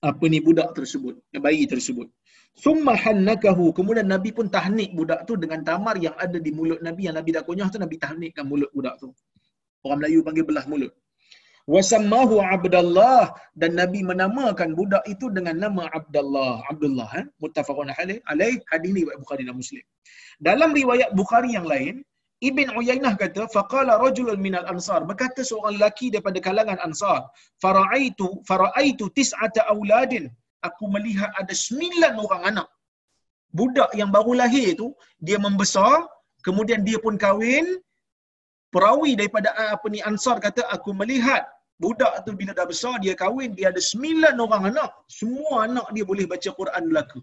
[0.00, 2.08] apa ni budak tersebut, bayi tersebut.
[2.56, 3.72] Summa hannakahu.
[3.76, 7.30] Kemudian Nabi pun tahnik budak tu dengan tamar yang ada di mulut Nabi yang Nabi
[7.36, 9.14] dah kunyah tu Nabi tahnikkan mulut budak tu.
[9.84, 10.92] Orang Melayu panggil belah mulut.
[11.70, 16.66] Wasammahu Abdullah dan Nabi menamakan budak itu dengan nama Abdullah.
[16.66, 17.24] Abdullah eh?
[17.42, 18.58] muttafaqun alaih.
[18.72, 19.84] Hadis ni Bukhari dan Muslim.
[20.42, 22.02] Dalam riwayat Bukhari yang lain,
[22.40, 25.04] Ibn Uyainah kata, faqala rajulun minal ansar.
[25.04, 27.28] Berkata seorang lelaki daripada kalangan ansar,
[27.60, 30.32] fara'aitu fara'aitu tis'ata auladin.
[30.68, 32.68] Aku melihat ada sembilan orang anak.
[33.58, 34.88] Budak yang baru lahir tu,
[35.26, 36.06] dia membesar,
[36.46, 37.66] kemudian dia pun kahwin.
[38.74, 41.42] Perawi daripada ah, apa ni ansar kata, aku melihat
[41.82, 44.90] budak tu bila dah besar, dia kahwin, dia ada sembilan orang anak.
[45.18, 47.20] Semua anak dia boleh baca Quran belaka.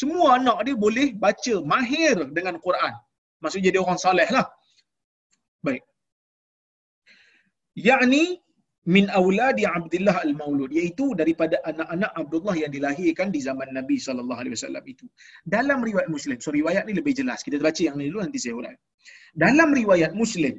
[0.00, 2.94] Semua anak dia boleh baca mahir dengan Quran.
[3.42, 4.46] Maksudnya dia orang saleh lah.
[5.66, 5.82] Baik.
[7.88, 8.24] Yakni
[8.94, 14.54] min auladi Abdullah al-Maulud iaitu daripada anak-anak Abdullah yang dilahirkan di zaman Nabi sallallahu alaihi
[14.56, 15.06] wasallam itu.
[15.56, 17.42] Dalam riwayat Muslim, so riwayat ni lebih jelas.
[17.46, 18.76] Kita baca yang ni dulu nanti saya urai.
[19.44, 20.54] Dalam riwayat Muslim,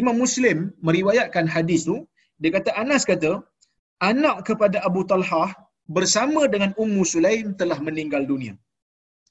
[0.00, 1.96] Imam Muslim meriwayatkan hadis tu,
[2.42, 3.32] dia kata Anas kata,
[4.10, 5.50] anak kepada Abu Talhah
[5.96, 8.54] bersama dengan Ummu Sulaim telah meninggal dunia.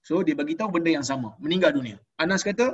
[0.08, 1.98] So dia bagi tahu benda yang sama, meninggal dunia.
[2.24, 2.68] Anas kata,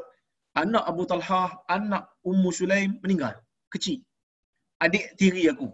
[0.64, 3.38] anak Abu Talhah, anak Ummu Sulaim meninggal,
[3.74, 4.00] kecil.
[4.86, 5.70] Adik tiri aku.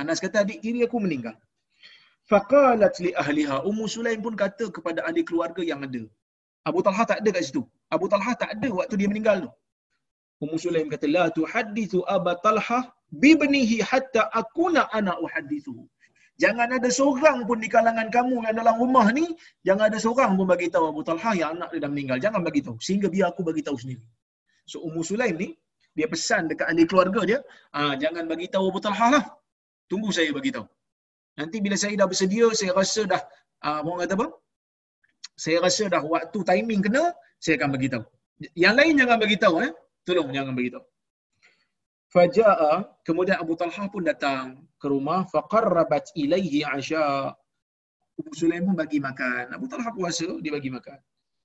[0.00, 1.36] Anas kata adik tiri aku meninggal.
[2.30, 6.02] Faqalat li ahliha, Ummu Sulaim pun kata kepada ahli keluarga yang ada.
[6.68, 7.62] Abu Talha tak ada kat situ.
[7.94, 9.50] Abu Talha tak ada waktu dia meninggal tu.
[10.44, 12.80] Ummu Sulaim kata la tuhaddithu Abu Talha
[13.24, 15.74] bibnihi hatta akuna ana uhaddithu.
[16.42, 19.24] Jangan ada seorang pun di kalangan kamu yang dalam rumah ni,
[19.64, 22.18] jangan ada seorang pun bagi tahu Abu Talha yang anak dia dah meninggal.
[22.24, 22.76] Jangan bagi tahu.
[22.86, 24.04] Sehingga biar aku bagi tahu sendiri.
[24.68, 25.48] So Ummu Sulaim ni,
[25.96, 27.38] dia pesan dekat ahli keluarga dia,
[27.78, 29.24] ah, jangan bagi tahu Abu Talha lah.
[29.90, 30.66] Tunggu saya bagi tahu.
[31.40, 33.22] Nanti bila saya dah bersedia, saya rasa dah,
[33.66, 34.26] ah, orang kata apa?
[35.44, 37.04] Saya rasa dah waktu timing kena,
[37.44, 38.04] saya akan bagi tahu.
[38.64, 39.72] Yang lain jangan bagi tahu eh.
[40.06, 40.84] Tolong jangan bagi tahu.
[42.14, 42.72] Faja'a
[43.04, 44.44] kemudian Abu Talha pun datang
[44.80, 47.32] ke rumah faqarrabat ilaihi asya.
[48.16, 49.52] Abu Sulaim pun bagi makan.
[49.52, 50.96] Abu Talha puasa, dia bagi makan.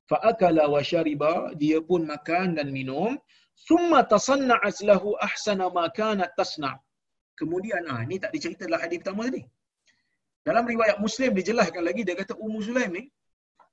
[0.08, 3.20] Fa'akala wa syariba, dia pun makan dan minum.
[3.56, 6.78] Summa tasanna'at lahu ahsana ma kanat tasna'.
[7.40, 9.44] Kemudian ah ini tak dicerita dalam hadis pertama tadi.
[10.48, 13.04] Dalam riwayat Muslim dijelaskan lagi dia kata Ummu Sulaim ni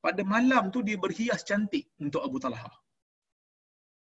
[0.05, 2.71] pada malam tu dia berhias cantik untuk Abu Talha.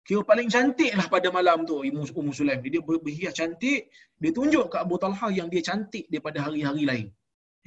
[0.07, 2.63] Kira paling cantik lah pada malam tu Ummu Sulaim.
[2.63, 3.91] Dia berhias cantik.
[4.23, 7.07] Dia tunjuk ke Abu Talha yang dia cantik daripada hari-hari lain.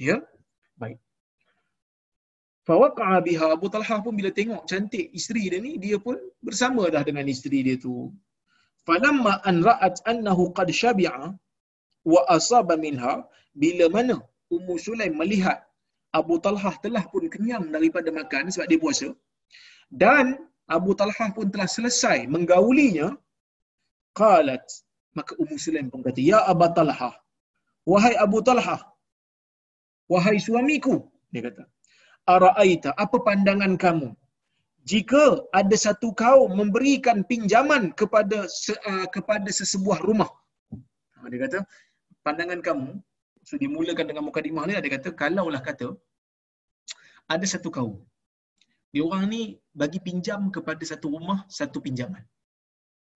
[0.00, 0.16] Ya?
[0.80, 0.96] Baik.
[2.70, 3.46] Fawaqa'a biha.
[3.56, 7.58] Abu Talha pun bila tengok cantik isteri dia ni, dia pun bersama dah dengan isteri
[7.66, 7.94] dia tu.
[8.86, 11.34] Falamma an ra'at annahu qad syabi'a
[12.12, 13.14] wa asaba minha
[13.62, 14.16] bila mana
[14.56, 15.58] Ummu Sulaim melihat
[16.20, 19.08] Abu Talha telah pun kenyang daripada makan sebab dia puasa
[20.02, 20.24] dan
[20.76, 23.08] Abu Talha pun telah selesai menggaulinya
[24.20, 24.64] qalat.
[25.18, 27.10] Maka Ummu Sulaim pun kata ya Abu Talha
[27.92, 28.78] wahai Abu Talha
[30.12, 30.96] wahai suamiku
[31.34, 31.64] dia kata
[32.34, 34.08] araaita apa pandangan kamu?
[34.90, 35.24] Jika
[35.60, 38.38] ada satu kaum memberikan pinjaman kepada
[38.90, 40.30] uh, kepada sesebuah rumah.
[41.16, 41.58] Ha, dia kata
[42.26, 42.90] pandangan kamu
[43.48, 45.88] so dia mulakan dengan mukadimah ni dia kata kalaulah kata
[47.34, 47.96] ada satu kaum.
[48.90, 49.42] Dia orang ni
[49.80, 52.24] bagi pinjam kepada satu rumah satu pinjaman.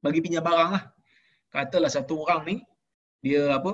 [0.05, 0.85] Bagi pinjam barang lah.
[1.55, 2.57] Katalah satu orang ni
[3.25, 3.73] dia apa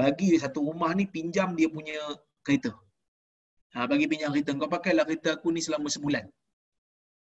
[0.00, 1.98] bagi satu rumah ni pinjam dia punya
[2.46, 2.72] kereta
[3.74, 6.24] ha, bagi pinjam kereta kau pakailah kereta aku ni selama sebulan.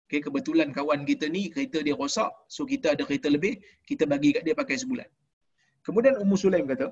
[0.05, 3.57] Okay, kebetulan kawan kita ni kereta dia rosak so kita ada kereta lebih
[3.89, 5.09] kita bagi kat dia pakai sebulan.
[5.85, 6.87] Kemudian Ummu Sulaim kata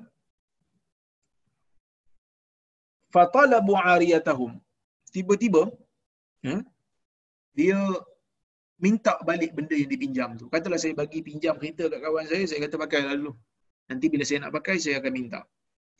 [3.14, 4.58] fatalabu ariyatahum.
[5.14, 5.70] Tiba-tiba
[6.42, 6.58] ya,
[7.54, 7.78] dia
[8.82, 10.50] minta balik benda yang dipinjam tu.
[10.50, 13.32] Katalah saya bagi pinjam kereta kat kawan saya saya kata pakai dulu.
[13.86, 15.40] Nanti bila saya nak pakai saya akan minta.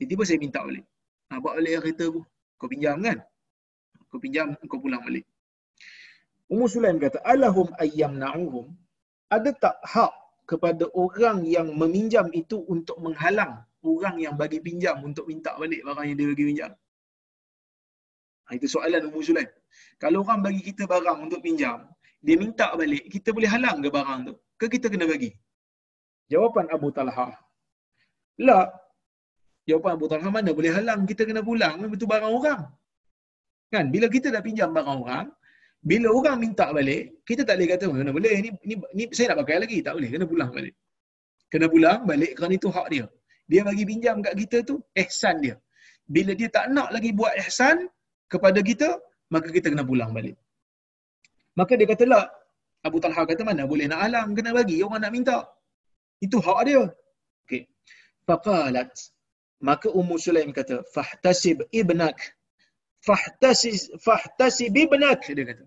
[0.03, 0.83] Tiba-tiba saya minta balik.
[1.31, 2.27] Ha, balik kereta aku.
[2.59, 3.23] Kau pinjam kan
[4.15, 5.27] kau pinjam kau pulang balik
[6.47, 8.71] Ummu Sulaim kata alahum ayyam na'uhum
[9.35, 10.15] ada tak hak
[10.47, 16.07] kepada orang yang meminjam itu untuk menghalang orang yang bagi pinjam untuk minta balik barang
[16.07, 16.73] yang dia bagi pinjam
[18.45, 19.49] Ha, itu soalan Ummu Sulaim.
[19.97, 21.89] Kalau orang bagi kita barang untuk pinjam,
[22.21, 24.35] dia minta balik, kita boleh halang ke barang tu?
[24.61, 25.33] Ke kita kena bagi?
[26.29, 27.33] Jawapan Abu Talha.
[28.45, 28.69] La.
[29.65, 32.69] Jawapan Abu Talha mana boleh halang, kita kena pulang, itu barang orang.
[33.75, 33.85] Kan?
[33.95, 35.27] Bila kita dah pinjam barang orang,
[35.91, 39.39] bila orang minta balik, kita tak boleh kata, mana boleh, ni, ni, ni saya nak
[39.43, 39.79] pakai lagi.
[39.87, 40.75] Tak boleh, kena pulang balik.
[41.53, 43.05] Kena pulang balik kerana itu hak dia.
[43.51, 45.57] Dia bagi pinjam kat kita tu, ihsan dia.
[46.15, 47.77] Bila dia tak nak lagi buat ihsan
[48.33, 48.89] kepada kita,
[49.35, 50.37] maka kita kena pulang balik.
[51.59, 52.25] Maka dia kata lah,
[52.87, 55.39] Abu Talha kata mana boleh nak alam, kena bagi, orang nak minta.
[56.25, 56.83] Itu hak dia.
[57.45, 57.63] Okay.
[58.29, 58.93] Faqalat.
[59.69, 62.17] Maka Ummu Sulaim kata, fahtasib ibnak.
[63.07, 65.23] Fahtasib, fahtasib ibnak.
[65.37, 65.65] Dia kata.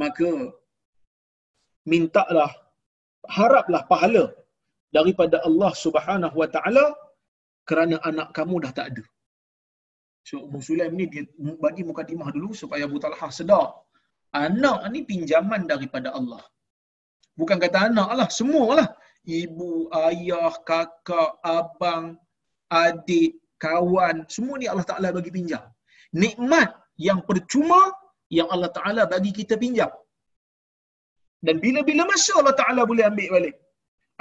[0.00, 0.30] Maka,
[1.90, 2.50] mintalah,
[3.36, 4.24] haraplah pahala
[4.96, 6.86] daripada Allah Subhanahu Wa Taala
[7.68, 9.04] kerana anak kamu dah tak ada.
[10.28, 11.22] So Ummu Sulaim ni dia
[11.64, 13.66] bagi mukadimah dulu supaya Abu Talha sedar.
[14.32, 16.42] Anak ni pinjaman daripada Allah.
[17.38, 18.88] Bukan kata anak lah, semua lah.
[19.22, 22.18] Ibu, ayah, kakak, abang,
[22.68, 25.62] adik, kawan, semua ni Allah Ta'ala bagi pinjam.
[26.12, 26.68] Nikmat
[27.06, 27.80] yang percuma
[28.38, 29.90] yang Allah Ta'ala bagi kita pinjam.
[31.46, 33.56] Dan bila-bila masa Allah Ta'ala boleh ambil balik.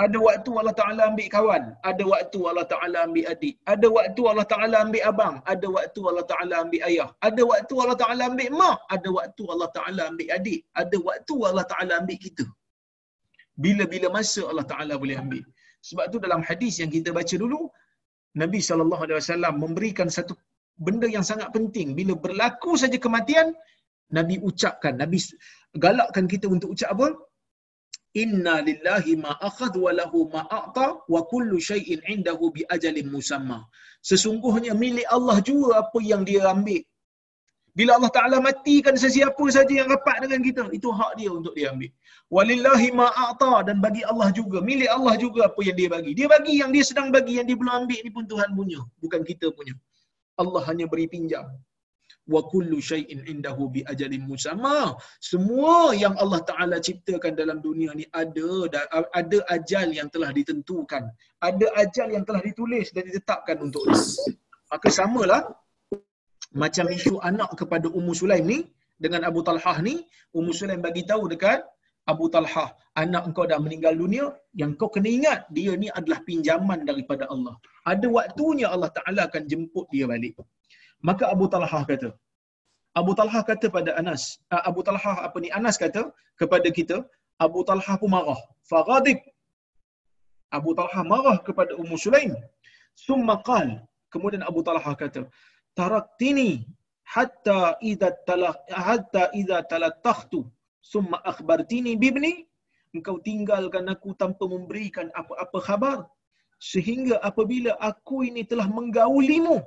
[0.03, 1.63] Ada waktu Allah Ta'ala ambil kawan.
[1.89, 3.55] Ada waktu Allah Ta'ala ambil adik.
[3.73, 5.35] Ada waktu Allah Ta'ala ambil abang.
[5.53, 7.09] Ada waktu Allah Ta'ala ambil ayah.
[7.27, 8.77] Ada waktu Allah Ta'ala ambil mak.
[8.95, 10.61] Ada waktu Allah Ta'ala ambil adik.
[10.81, 12.45] Ada waktu Allah Ta'ala ambil kita.
[13.63, 15.43] Bila-bila masa Allah Ta'ala boleh ambil.
[15.87, 17.61] Sebab tu dalam hadis yang kita baca dulu,
[18.41, 20.33] Nabi SAW memberikan satu
[20.77, 21.97] benda yang sangat penting.
[21.99, 23.51] Bila berlaku saja kematian,
[24.11, 25.17] Nabi ucapkan, Nabi
[25.75, 27.07] galakkan kita untuk ucap apa?
[28.23, 33.59] inna lillahi ma akhadh wa lahu ma a'ta wa kullu shay'in indahu bi ajalin musamma
[34.09, 36.83] sesungguhnya milik Allah juga apa yang dia ambil
[37.77, 41.71] bila Allah Taala matikan sesiapa saja yang rapat dengan kita itu hak dia untuk dia
[41.73, 41.91] ambil
[42.35, 46.27] walillahi ma a'ta dan bagi Allah juga milik Allah juga apa yang dia bagi dia
[46.35, 49.47] bagi yang dia sedang bagi yang dia belum ambil ni pun Tuhan punya bukan kita
[49.55, 49.75] punya
[50.37, 51.47] Allah hanya beri pinjam.
[52.29, 54.93] Wa kullu shay'in indahu bi ajalin musamma.
[55.19, 58.69] Semua yang Allah taala ciptakan dalam dunia ni ada
[59.21, 61.03] ada ajal yang telah ditentukan.
[61.41, 64.05] Ada ajal yang telah ditulis dan ditetapkan untuk dia.
[64.71, 65.41] Maka samalah
[66.55, 68.59] macam isu anak kepada Ummu Sulaim ni
[69.01, 70.05] dengan Abu Talhah ni
[70.37, 71.63] Ummu Sulaim bagi tahu dekat
[72.07, 74.25] Abu Talhah anak engkau dah meninggal dunia
[74.61, 79.43] yang kau kena ingat dia ni adalah pinjaman daripada Allah ada waktunya Allah taala akan
[79.51, 80.35] jemput dia balik
[81.01, 82.09] Maka Abu Talhah kata,
[82.93, 86.97] Abu Talhah kata pada Anas, uh, Abu Talhah apa ni Anas kata kepada kita,
[87.41, 88.37] Abu Talhah pun marah.
[88.69, 89.17] Faghadib.
[90.53, 92.37] Abu Talhah marah kepada Ummu Sulaim.
[92.93, 93.81] Summa qal,
[94.13, 95.25] kemudian Abu Talhah kata,
[95.73, 96.69] "Taraktini
[97.01, 100.45] hatta idza talah hatta idza talatakhtu
[100.81, 102.33] summa akhbartini bibni."
[102.91, 105.99] Engkau tinggalkan aku tanpa memberikan apa-apa khabar
[106.59, 109.63] sehingga apabila aku ini telah menggaulimu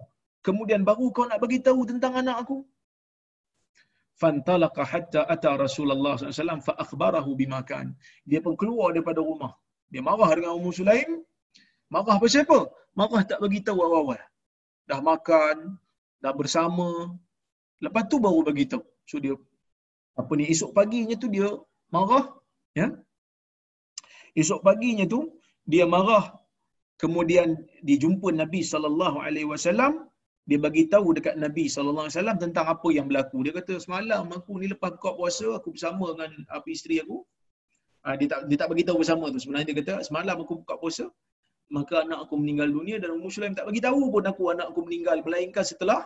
[0.46, 2.58] kemudian baru kau nak bagi tahu tentang anak aku.
[4.20, 7.86] Fantalaqa hatta ata Rasulullah SAW fa akhbarahu bima kan.
[8.28, 9.52] Dia pun keluar daripada rumah.
[9.90, 11.10] Dia marah dengan Ummu Sulaim.
[11.90, 12.60] Marah pasal apa?
[12.94, 14.22] Marah tak bagi tahu awal-awal.
[14.86, 15.80] Dah makan
[16.22, 16.90] dah bersama.
[17.82, 19.34] Lepas tu baru bagi tahu so dia
[20.20, 21.48] apa ni esok paginya tu dia
[21.94, 22.24] marah
[22.78, 22.86] ya
[24.40, 25.20] esok paginya tu
[25.72, 26.24] dia marah
[27.02, 27.48] kemudian
[27.88, 29.94] dijumpa Nabi sallallahu alaihi wasallam
[30.48, 33.36] dia bagi tahu dekat Nabi sallallahu alaihi wasallam tentang apa yang berlaku.
[33.44, 37.16] Dia kata semalam aku ni lepas buka puasa aku bersama dengan apa isteri aku.
[38.04, 39.40] Ha, dia tak dia tak bagi tahu bersama tu.
[39.40, 41.06] Sebenarnya dia kata semalam aku buka puasa
[41.76, 44.80] maka anak aku meninggal dunia dan Ummu Sulaim tak bagi tahu pun aku anak aku
[44.86, 46.00] meninggal melainkan setelah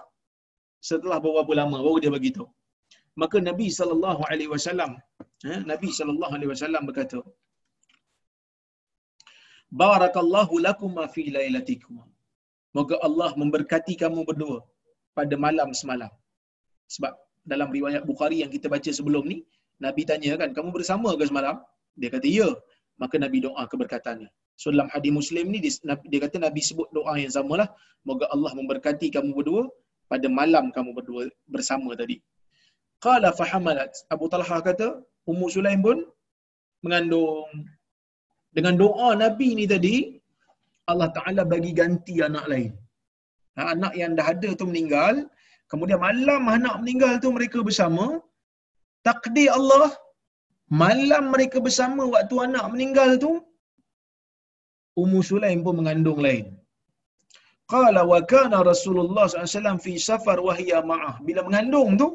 [0.78, 2.46] setelah beberapa lama baru dia bagi tahu.
[3.22, 4.90] Maka Nabi sallallahu alaihi wasallam
[5.50, 7.20] eh, Nabi sallallahu alaihi wasallam berkata
[9.80, 11.96] Barakallahu lakum fi lailatikum.
[12.76, 14.58] Moga Allah memberkati kamu berdua
[15.18, 16.12] pada malam semalam.
[16.94, 17.12] Sebab
[17.52, 19.38] dalam riwayat Bukhari yang kita baca sebelum ni,
[19.84, 21.56] Nabi tanya kan, kamu bersama ke semalam?
[22.00, 22.48] Dia kata, ya.
[23.02, 24.28] Maka Nabi doa keberkatannya.
[24.60, 27.68] So dalam hadis Muslim ni, dia kata Nabi sebut doa yang samalah.
[28.08, 29.62] Moga Allah memberkati kamu berdua
[30.12, 32.18] pada malam kamu berdua bersama tadi.
[33.06, 33.92] Qala fahamalat.
[34.14, 34.88] Abu Talha kata,
[35.30, 35.98] Ummu Sulaim pun
[36.84, 37.50] mengandung.
[38.56, 39.96] Dengan doa Nabi ni tadi,
[40.90, 42.72] Allah Ta'ala bagi ganti anak lain.
[43.56, 45.14] Ha, anak yang dah ada tu meninggal,
[45.70, 48.06] kemudian malam anak meninggal tu mereka bersama,
[49.06, 49.88] takdir Allah,
[50.82, 53.32] malam mereka bersama waktu anak meninggal tu,
[55.02, 56.46] Ummu Sulaim pun mengandung lain.
[57.72, 61.14] Qala wa kana Rasulullah SAW fi safar wa hiya ma'ah.
[61.26, 62.08] Bila mengandung tu,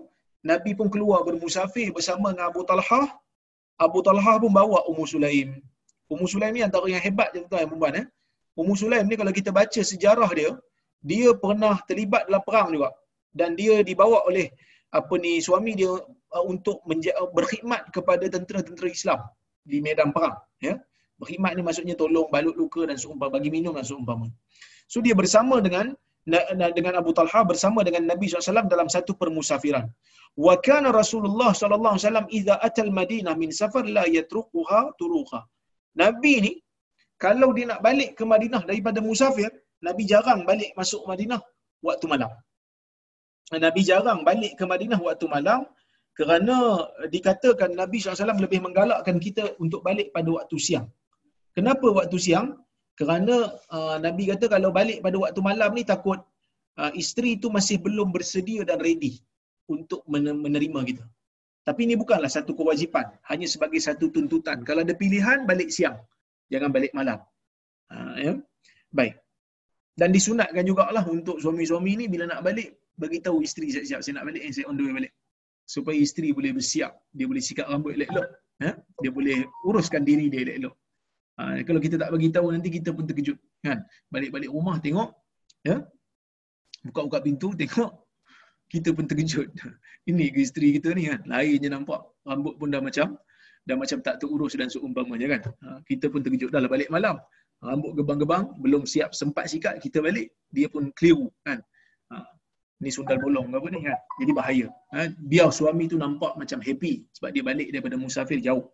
[0.44, 3.08] Nabi pun keluar bermusafir bersama dengan Abu Talhah.
[3.80, 5.50] Abu Talhah pun bawa Ummu Sulaim.
[6.12, 8.06] Ummu Sulaim ni antara yang hebat je tuan-tuan perempuan eh.
[8.60, 10.52] Ummu Sulaim ni kalau kita baca sejarah dia,
[11.00, 12.92] dia pernah terlibat dalam perang juga.
[13.34, 14.54] Dan dia dibawa oleh
[14.94, 19.20] apa ni suami dia uh, untuk menja- uh, berkhidmat kepada tentera-tentera Islam
[19.66, 20.78] di medan perang ya
[21.18, 24.30] berkhidmat ni maksudnya tolong balut luka dan seumpama bagi minum dan seumpama
[24.86, 25.98] so dia bersama dengan
[26.78, 29.86] dengan Abu Talha bersama dengan Nabi SAW dalam satu permusafiran
[30.46, 35.42] wa kana Rasulullah wasallam idza atal Madinah min safar la yatruquha turuqa
[36.04, 36.54] Nabi ni
[37.24, 39.52] kalau dia nak balik ke Madinah daripada musafir
[39.88, 41.42] Nabi jarang balik masuk Madinah
[41.88, 42.32] waktu malam
[43.66, 45.62] Nabi jarang balik ke Madinah waktu malam
[46.18, 46.58] kerana
[47.14, 50.88] dikatakan Nabi SAW lebih menggalakkan kita untuk balik pada waktu siang.
[51.58, 52.48] Kenapa waktu siang?
[53.00, 53.36] Kerana
[53.74, 56.20] uh, Nabi kata kalau balik pada waktu malam ni takut
[56.78, 59.18] uh, isteri tu masih belum bersedia dan ready
[59.66, 61.06] untuk menerima kita.
[61.64, 64.68] Tapi ini bukanlah satu kewajipan, hanya sebagai satu tuntutan.
[64.68, 65.96] Kalau ada pilihan balik siang,
[66.52, 67.24] jangan balik malam.
[67.88, 68.34] Uh, ya.
[68.92, 69.16] Baik.
[69.96, 74.26] Dan disunatkan jugalah untuk suami-suami ni bila nak balik bagi tahu isteri siap-siap saya nak
[74.30, 75.14] balik, eh, saya on the way balik.
[75.64, 78.28] Supaya isteri boleh bersiap, dia boleh sikat rambut elok-elok.
[78.62, 78.70] Ha?
[79.00, 80.76] Dia boleh uruskan diri dia elok-elok.
[81.40, 83.38] Ha, kalau kita tak bagi tahu nanti kita pun terkejut.
[83.66, 83.82] Kan?
[84.14, 85.10] Balik-balik rumah tengok,
[85.66, 85.82] ya?
[86.86, 87.92] buka-buka pintu tengok,
[88.70, 89.50] kita pun terkejut.
[90.10, 92.02] Ini isteri kita ni kan, lain je nampak.
[92.28, 93.18] Rambut pun dah macam,
[93.66, 95.42] dah macam tak terurus dan seumpamanya kan.
[95.64, 96.52] Ha, kita pun terkejut.
[96.54, 97.18] Dah lah balik malam.
[97.64, 101.64] Rambut gebang-gebang, belum siap sempat sikat, kita balik, dia pun keliru kan.
[102.12, 102.28] Ha,
[102.84, 103.98] ni sundal bolong apa ni kan.
[104.20, 104.68] Jadi bahaya.
[104.92, 108.68] Ha, biar suami tu nampak macam happy sebab dia balik daripada musafir jauh.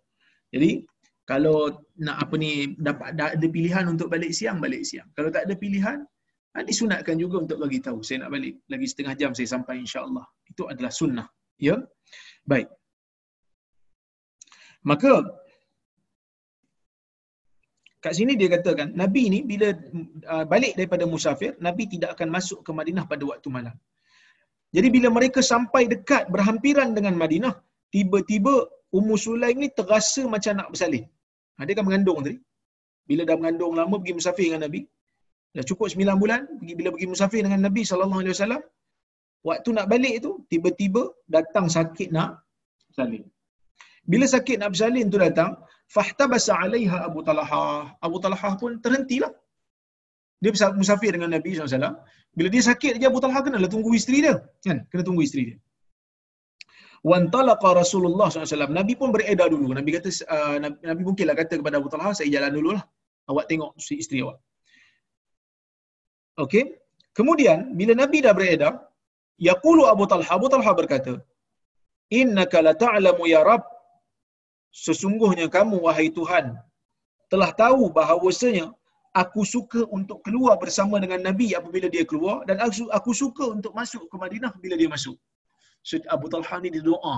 [0.49, 0.81] Jadi
[1.29, 1.57] kalau
[2.05, 2.51] nak apa ni
[2.87, 5.05] dapat ada pilihan untuk balik siang balik siang.
[5.17, 5.97] Kalau tak ada pilihan
[6.53, 10.25] ha, disunatkan juga untuk bagi tahu saya nak balik lagi setengah jam saya sampai insya-Allah.
[10.51, 11.27] Itu adalah sunnah.
[11.67, 11.75] Ya.
[12.51, 12.67] Baik.
[14.89, 15.11] Maka
[18.03, 19.69] kat sini dia katakan Nabi ni bila
[20.33, 23.75] uh, balik daripada musafir, Nabi tidak akan masuk ke Madinah pada waktu malam.
[24.75, 27.53] Jadi bila mereka sampai dekat berhampiran dengan Madinah,
[27.93, 28.65] tiba-tiba
[28.97, 31.05] Ummu Sulaim ni terasa macam nak bersalin.
[31.59, 32.39] Ha, dia kan mengandung tadi.
[33.09, 34.81] Bila dah mengandung lama pergi musafir dengan Nabi,
[35.51, 38.61] dah cukup 9 bulan, pergi bila pergi musafir dengan Nabi sallallahu alaihi wasallam,
[39.43, 41.03] waktu nak balik tu tiba-tiba
[41.35, 42.47] datang sakit nak
[42.87, 43.23] bersalin.
[44.07, 45.51] Bila sakit nak bersalin tu datang,
[45.95, 47.91] fahtabasa alaiha Abu Talha.
[48.07, 49.33] Abu Talha pun terhentilah.
[50.39, 50.51] Dia
[50.81, 51.99] musafir dengan Nabi SAW.
[52.37, 54.35] Bila dia sakit dia Abu Talha kena lah tunggu isteri dia.
[54.63, 54.87] Kan?
[54.87, 55.57] Kena tunggu isteri dia.
[57.03, 58.71] Wantalaqa Rasulullah SAW.
[58.79, 59.71] Nabi pun beredar dulu.
[59.79, 62.83] Nabi kata, uh, Nabi mungkinlah kata kepada Abu Talha, saya jalan dulu lah.
[63.31, 64.37] Awak tengok si isteri awak.
[66.43, 66.63] Okey.
[67.17, 68.73] Kemudian, bila Nabi dah beredar,
[69.39, 71.13] Yaqulu Abu Talha, Abu Talha berkata,
[72.19, 73.63] Innaka la ta'lamu ya Rab,
[74.73, 76.45] sesungguhnya kamu, wahai Tuhan,
[77.31, 78.65] telah tahu bahawasanya
[79.21, 83.73] aku suka untuk keluar bersama dengan Nabi apabila dia keluar dan aku, aku suka untuk
[83.79, 85.17] masuk ke Madinah bila dia masuk.
[85.87, 87.17] So, Abu Talha ni dia doa.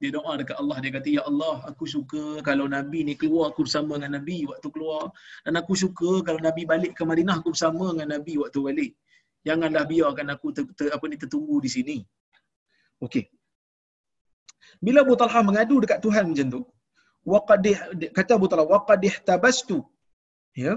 [0.00, 0.76] Dia doa dekat Allah.
[0.84, 4.68] Dia kata, Ya Allah, aku suka kalau Nabi ni keluar, aku bersama dengan Nabi waktu
[4.74, 5.08] keluar.
[5.44, 8.92] Dan aku suka kalau Nabi balik ke Madinah, aku bersama dengan Nabi waktu balik.
[9.46, 11.96] Janganlah biarkan aku ter, ter, apa ni tertunggu di sini.
[13.00, 13.24] Okey.
[14.84, 16.60] Bila Abu Talha mengadu dekat Tuhan macam tu,
[17.32, 17.76] waqadih,
[18.12, 19.80] kata Abu Talha, waqadih tabastu.
[20.56, 20.76] Ya,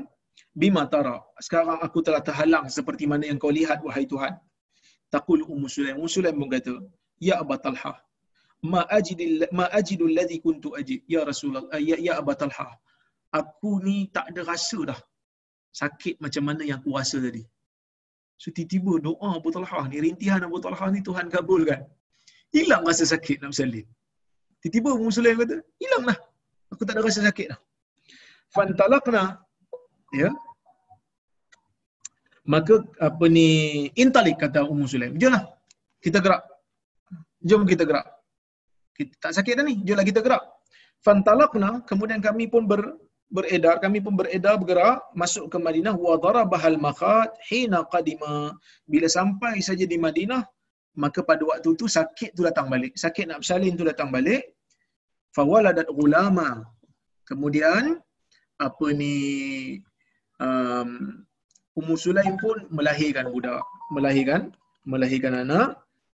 [0.55, 1.17] bima tara.
[1.45, 4.35] Sekarang aku telah terhalang seperti mana yang kau lihat, wahai Tuhan.
[5.16, 5.95] Taqul Ummu Sulaim.
[5.99, 6.74] Ummu Sulaim pun kata,
[7.28, 7.93] Ya Abu Talha,
[8.72, 12.68] ma ajidil ma ajidu alladhi kuntu ajid ya rasulullah ya, ya Abu Talha
[13.39, 14.99] aku ni tak ada rasa dah
[15.82, 17.43] sakit macam mana yang aku rasa tadi.
[18.41, 21.82] So tiba-tiba doa Abu Talha ni rintihan Abu Talha ni Tuhan kabulkan.
[22.55, 23.88] Hilang rasa sakit nak bersalin.
[24.62, 26.18] Tiba-tiba Ummu Sulaim kata hilanglah.
[26.74, 27.60] Aku tak ada rasa sakit dah.
[28.55, 29.24] Fantalaqna
[30.22, 30.30] ya
[32.54, 33.47] maka apa ni
[34.04, 35.14] intalik kata Ummu Sulaim.
[35.22, 35.45] Jomlah
[36.02, 36.43] kita gerak.
[37.45, 38.08] Jom kita gerak.
[38.97, 40.43] Kita tak sakit dah ni jomlah kita gerak.
[41.06, 42.82] Fantalaqna kemudian kami pun ber,
[43.30, 45.93] beredar kami pun beredar bergerak masuk ke Madinah.
[45.93, 48.58] Wa darabahal makhat hina qadima.
[48.89, 50.43] Bila sampai saja di Madinah
[50.97, 52.97] maka pada waktu tu sakit tu datang balik.
[52.97, 54.58] Sakit nak bersalin tu datang balik.
[55.38, 56.66] Fawaladat gulama.
[57.30, 58.02] Kemudian
[58.58, 59.16] apa ni
[60.41, 61.09] um,
[61.80, 63.63] Ummu Sulaim pun melahirkan budak,
[63.95, 64.41] melahirkan
[64.91, 65.67] melahirkan anak.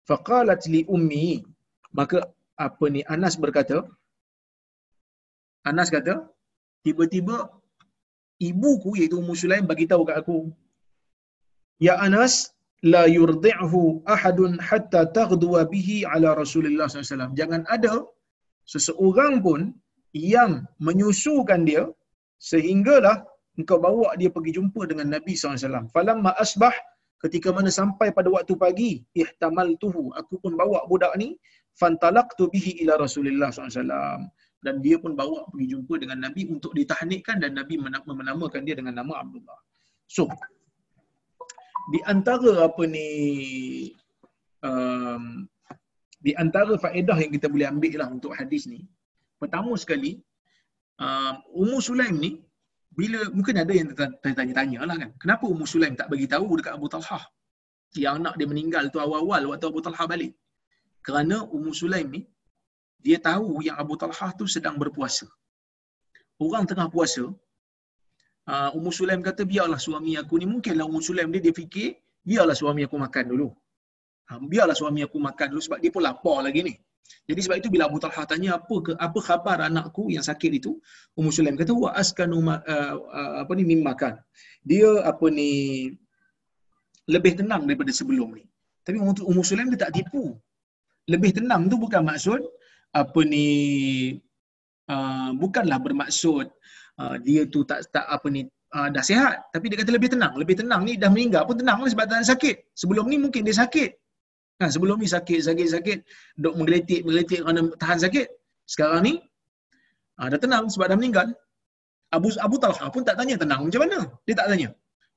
[0.10, 1.28] Faqalat li ummi,
[1.98, 2.20] maka
[2.66, 3.78] apa ni Anas berkata,
[5.70, 6.16] Anas kata,
[6.84, 7.38] tiba-tiba
[8.50, 10.52] ibuku iaitu Ummu Sulaim bagi tahu kat aku,
[11.80, 12.34] Ya Anas,
[12.94, 17.32] la yurdi'hu ahadun hatta taghduwa bihi ala Rasulullah SAW.
[17.40, 18.04] Jangan ada
[18.74, 19.72] seseorang pun
[20.12, 21.84] yang menyusukan dia
[22.52, 23.24] sehinggalah
[23.60, 25.90] engkau bawa dia pergi jumpa dengan Nabi SAW.
[25.94, 26.74] Falamma asbah,
[27.24, 31.40] ketika mana sampai pada waktu pagi ihtamal tuhu aku pun bawa budak ni
[31.80, 34.28] fantalaqtu bihi ila Rasulillah SAW
[34.64, 38.96] dan dia pun bawa pergi jumpa dengan Nabi untuk ditahnikkan dan Nabi menamakan dia dengan
[39.00, 39.60] nama Abdullah.
[40.08, 40.28] So
[41.92, 43.08] di antara apa ni
[44.64, 45.44] um,
[46.24, 48.88] di antara faedah yang kita boleh ambil lah untuk hadis ni
[49.36, 50.24] pertama sekali
[50.96, 52.32] um, Ummu Sulaim ni
[53.00, 53.90] bila mungkin ada yang
[54.38, 55.12] tanya-tanya lah kan.
[55.22, 57.24] Kenapa Ummu Sulaim tak bagi tahu dekat Abu Talhah
[58.04, 60.34] yang anak dia meninggal tu awal-awal waktu Abu Talhah balik.
[61.06, 62.22] Kerana Ummu Sulaim ni
[63.06, 65.26] dia tahu yang Abu Talhah tu sedang berpuasa.
[66.46, 67.24] Orang tengah puasa
[68.52, 70.46] uh, Ummu Sulaim kata biarlah suami aku ni.
[70.54, 71.98] Mungkinlah Ummu Sulaim dia dia fikir
[72.30, 73.50] biarlah suami aku makan dulu.
[74.30, 76.74] Uh, biarlah suami aku makan dulu sebab dia pun lapar lagi ni
[77.24, 80.76] jadi sebab itu bila Abu Talha tanya apa ke apa khabar anakku yang sakit itu?
[81.16, 84.20] Ummu Sulaim kata wa askanu uh, uh, apa ni mimmakan
[84.60, 85.52] dia apa ni
[87.08, 88.44] lebih tenang daripada sebelum ni.
[88.84, 90.36] Tapi Ummu Sulaim dia tak tipu.
[91.08, 92.44] Lebih tenang tu bukan maksud
[92.92, 93.48] apa ni
[94.92, 96.52] uh, bukanlah bermaksud
[97.00, 98.44] uh, dia tu tak tak apa ni
[98.76, 99.48] uh, dah sihat.
[99.56, 100.36] Tapi dia kata lebih tenang.
[100.36, 102.76] Lebih tenang ni dah meninggal pun tenang lah sebab tak sakit.
[102.76, 104.03] Sebelum ni mungkin dia sakit
[104.60, 106.00] ha, sebelum ni sakit sakit sakit
[106.38, 108.28] dok menggeletik menggeletik kerana tahan sakit
[108.68, 109.14] sekarang ni
[110.20, 111.28] uh, dah tenang sebab dah meninggal
[112.14, 114.70] Abu Abu Talha pun tak tanya tenang macam mana dia tak tanya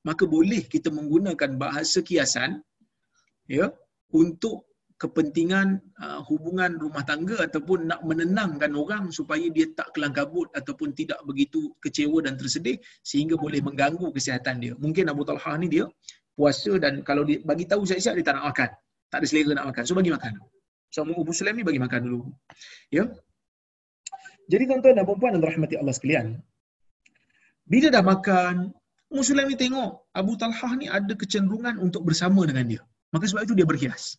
[0.07, 2.63] maka boleh kita menggunakan bahasa kiasan
[3.45, 3.69] ya
[4.15, 4.67] untuk
[4.97, 10.97] kepentingan uh, hubungan rumah tangga ataupun nak menenangkan orang supaya dia tak kelang kabut ataupun
[10.97, 14.73] tidak begitu kecewa dan tersedih sehingga boleh mengganggu kesihatan dia.
[14.73, 15.85] Mungkin Abu Talha ni dia
[16.33, 18.69] puasa dan kalau dia bagi tahu siap-siap dia tak nak makan.
[19.11, 19.83] Tak ada selera nak makan.
[19.87, 20.33] So bagi makan.
[20.91, 22.19] So Abu Sulaim ni bagi makan dulu.
[22.91, 23.03] Ya.
[24.47, 26.39] Jadi tuan-tuan dan puan dan rahmati Allah sekalian.
[27.67, 28.71] Bila dah makan,
[29.11, 32.81] Muslim ni tengok Abu Talha ni ada kecenderungan untuk bersama dengan dia.
[33.11, 34.15] Maka sebab itu dia berhias.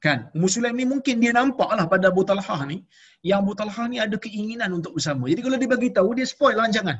[0.00, 0.32] Kan?
[0.32, 2.80] Muslim ni mungkin dia nampak lah pada Abu Talha ni,
[3.20, 5.28] yang Abu Talha ni ada keinginan untuk bersama.
[5.28, 6.96] Jadi kalau dia bagi tahu, dia spoil rancangan.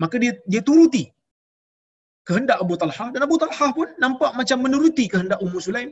[0.00, 1.04] Maka dia dia turuti
[2.28, 5.90] kehendak Abu Talha dan Abu Talha pun nampak macam menuruti kehendak Ummu Sulaim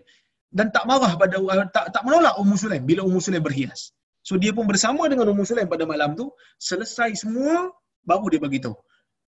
[0.50, 1.36] dan tak marah pada
[1.74, 3.90] tak tak menolak Ummu Sulaim bila Ummu Sulaim berhias.
[4.22, 7.72] So dia pun bersama dengan Ummu Sulaim pada malam tu selesai semua
[8.06, 8.76] baru dia bagi tahu.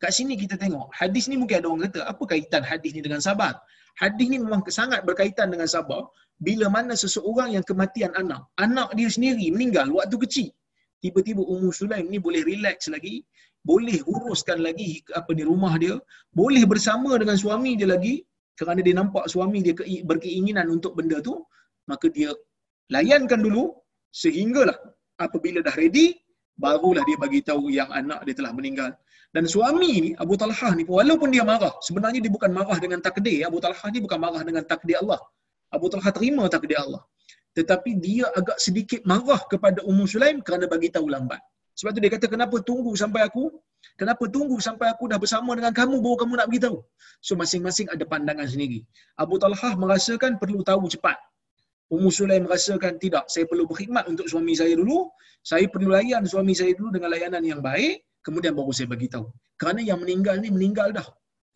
[0.02, 3.22] Kat sini kita tengok hadis ni mungkin ada orang kata apa kaitan hadis ni dengan
[3.22, 3.54] sabar?
[4.02, 6.02] Hadis ni memang sangat berkaitan dengan sabar
[6.42, 10.48] bila mana seseorang yang kematian anak, anak dia sendiri meninggal waktu kecil.
[11.02, 13.26] Tiba-tiba Ummu Sulaim ni boleh relax lagi,
[13.70, 15.94] boleh uruskan lagi apa ni rumah dia,
[16.40, 18.14] boleh bersama dengan suami dia lagi
[18.58, 19.74] kerana dia nampak suami dia
[20.10, 21.34] berkeinginan untuk benda tu,
[21.90, 22.30] maka dia
[22.94, 23.64] layankan dulu
[24.22, 24.76] sehinggalah
[25.16, 26.06] apabila dah ready
[26.58, 28.92] barulah dia bagi tahu yang anak dia telah meninggal.
[29.32, 33.48] Dan suami ni Abu Talha ni walaupun dia marah, sebenarnya dia bukan marah dengan takdir.
[33.48, 35.20] Abu Talha ni bukan marah dengan takdir Allah.
[35.72, 37.00] Abu Talha terima takdir Allah.
[37.56, 41.40] Tetapi dia agak sedikit marah kepada Ummu Sulaim kerana bagi tahu lambat.
[41.82, 43.50] Sebab tu dia kata kenapa tunggu sampai aku?
[43.98, 46.78] Kenapa tunggu sampai aku dah bersama dengan kamu baru kamu nak beritahu?
[47.18, 48.86] So masing-masing ada pandangan sendiri.
[49.18, 51.18] Abu Talhah merasakan perlu tahu cepat.
[51.90, 55.10] Ummu Sulaim merasakan tidak, saya perlu berkhidmat untuk suami saya dulu.
[55.42, 59.26] Saya perlu layan suami saya dulu dengan layanan yang baik, kemudian baru saya bagi tahu.
[59.58, 61.06] Kerana yang meninggal ni meninggal dah.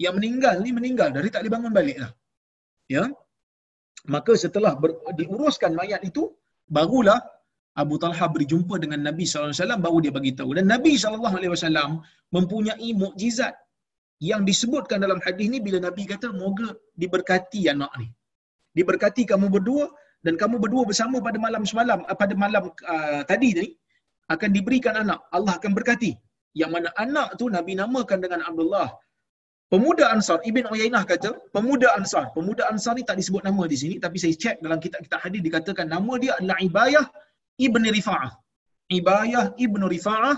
[0.03, 2.11] Yang meninggal ni meninggal dah, dia tak boleh bangun balik dah.
[2.91, 3.05] Ya.
[4.11, 6.35] Maka setelah ber, diuruskan mayat itu,
[6.67, 7.23] barulah
[7.83, 10.51] Abu Talha berjumpa dengan Nabi SAW baru dia bagi tahu.
[10.59, 11.93] Dan Nabi SAW
[12.37, 13.55] mempunyai mukjizat
[14.29, 16.69] yang disebutkan dalam hadis ni bila Nabi kata moga
[17.01, 18.09] diberkati anak ni.
[18.79, 19.85] Diberkati kamu berdua
[20.27, 22.63] dan kamu berdua bersama pada malam semalam uh, pada malam
[22.93, 23.67] uh, tadi ni
[24.35, 25.21] akan diberikan anak.
[25.37, 26.13] Allah akan berkati.
[26.61, 28.89] Yang mana anak tu Nabi namakan dengan Abdullah.
[29.73, 32.25] Pemuda Ansar, Ibn Uyainah kata, pemuda Ansar.
[32.37, 35.87] Pemuda Ansar ni tak disebut nama di sini, tapi saya cek dalam kitab-kitab hadis dikatakan
[35.91, 37.07] nama dia adalah Ibayah
[37.57, 38.33] Ibn Rifa'ah.
[38.99, 40.37] Ibayah Ibn Rifa'ah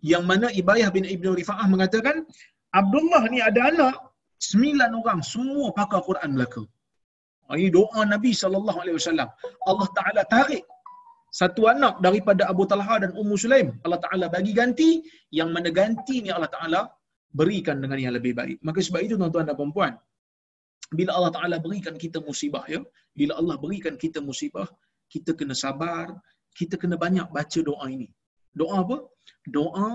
[0.00, 2.24] yang mana Ibayah bin Ibn Rifa'ah mengatakan
[2.80, 3.94] Abdullah ni ada anak
[4.40, 6.62] sembilan orang semua pakar Quran belaka.
[7.50, 9.28] Ini doa Nabi sallallahu alaihi wasallam.
[9.70, 10.64] Allah Taala tarik
[11.40, 13.68] satu anak daripada Abu Talha dan Ummu Sulaim.
[13.84, 14.90] Allah Taala bagi ganti
[15.38, 16.80] yang mana ganti ni Allah Taala
[17.38, 18.58] berikan dengan yang lebih baik.
[18.66, 19.92] Maka sebab itu tuan-tuan dan puan-puan,
[20.98, 22.80] bila Allah Taala berikan kita musibah ya,
[23.18, 24.66] bila Allah berikan kita musibah,
[25.14, 26.06] kita kena sabar,
[26.60, 28.08] kita kena banyak baca doa ini.
[28.60, 28.96] Doa apa?
[29.56, 29.88] Doa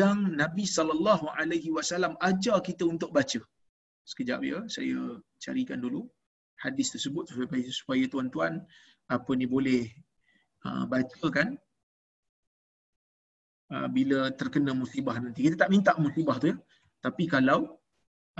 [0.00, 3.40] yang Nabi sallallahu alaihi wasallam ajar kita untuk baca.
[4.10, 6.02] Sekejap ya, saya carikan dulu
[6.64, 8.52] hadis tersebut supaya supaya tuan-tuan
[9.16, 9.82] apa ni boleh
[10.64, 11.48] uh, baca kan
[13.74, 15.44] uh, bila terkena musibah nanti.
[15.44, 16.56] Kita tak minta musibah tu ya.
[17.04, 17.60] Tapi kalau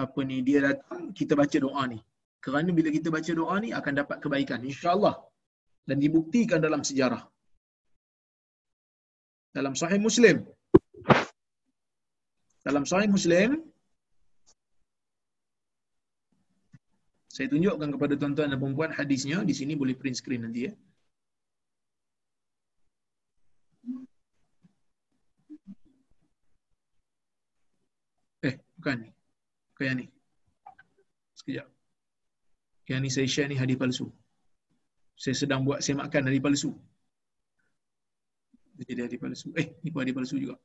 [0.05, 2.01] apa ni dia datang kita baca doa ni.
[2.45, 5.17] Kerana bila kita baca doa ni akan dapat kebaikan insya-Allah.
[5.85, 7.34] Dan dibuktikan dalam sejarah.
[9.55, 10.37] Dalam Sahih Muslim.
[12.67, 13.51] Dalam Sahih Muslim
[17.35, 20.73] saya tunjukkan kepada tuan-tuan dan puan-puan hadisnya di sini boleh print screen nanti ya.
[28.47, 29.11] Eh, bukan ni.
[29.75, 30.07] Bukan yang ni.
[31.35, 31.67] Sekejap.
[32.87, 34.07] Yang ni saya share ni hadis palsu.
[35.19, 36.71] Saya sedang buat saya makan hadis palsu.
[38.79, 39.49] Jadi hadis palsu.
[39.61, 40.57] Eh, ni pun hadis palsu juga.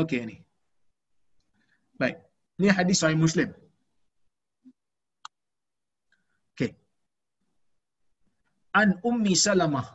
[0.00, 0.36] Okey ni.
[2.00, 2.16] Baik.
[2.60, 3.50] Ni hadis Sahih Muslim.
[6.52, 6.70] Okey.
[8.80, 9.86] An Ummi Salamah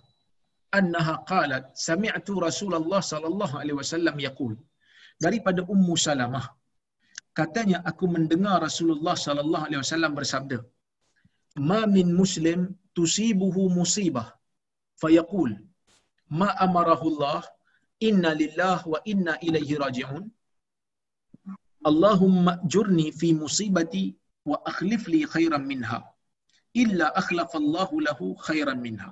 [0.80, 4.54] annaha qalat sami'tu Rasulullah sallallahu alaihi wasallam yaqul
[5.26, 6.46] daripada Ummu Salamah
[7.40, 10.58] katanya aku mendengar Rasulullah sallallahu alaihi wasallam bersabda
[11.70, 12.60] ma min muslim
[12.98, 14.28] tusibuhu musibah
[15.02, 15.52] fayaqul
[16.40, 17.42] ma amarahu Allah
[18.08, 20.24] inna lillah wa inna ilaihi raji'un.
[21.90, 24.06] Allahumma jurni fi musibati
[24.50, 26.00] wa akhlif li khairan minha
[26.84, 29.12] illa akhlafa Allah lahu khairan minha.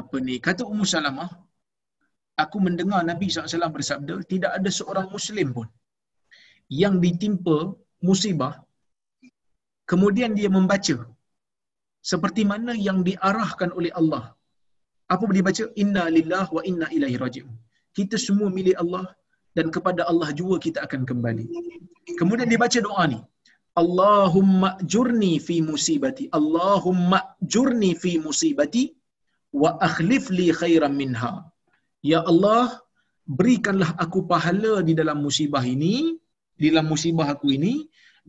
[0.00, 0.34] Apa ni?
[0.46, 1.30] Kata Ummu Salamah
[2.42, 5.68] aku mendengar Nabi SAW bersabda tidak ada seorang muslim pun
[6.82, 7.58] yang ditimpa
[8.08, 8.54] musibah
[9.90, 10.96] kemudian dia membaca
[12.10, 14.24] seperti mana yang diarahkan oleh Allah.
[15.14, 17.54] Apa dia baca inna lillah wa inna ilaihi raji'un.
[17.96, 19.04] Kita semua milik Allah
[19.58, 21.46] dan kepada Allah jua kita akan kembali.
[22.20, 23.20] Kemudian dia baca doa ni.
[23.82, 26.24] Allahumma jurni fi musibati.
[26.38, 27.18] Allahumma
[27.54, 28.84] jurni fi musibati
[29.62, 31.32] wa akhlif li khairan minha.
[32.10, 32.66] Ya Allah
[33.38, 35.94] berikanlah aku pahala di dalam musibah ini
[36.60, 37.74] di dalam musibah aku ini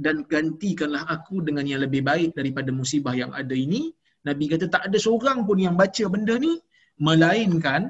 [0.06, 3.82] dan gantikanlah aku dengan yang lebih baik daripada musibah yang ada ini
[4.28, 6.54] Nabi kata tak ada seorang pun yang baca benda ni
[7.08, 7.82] melainkan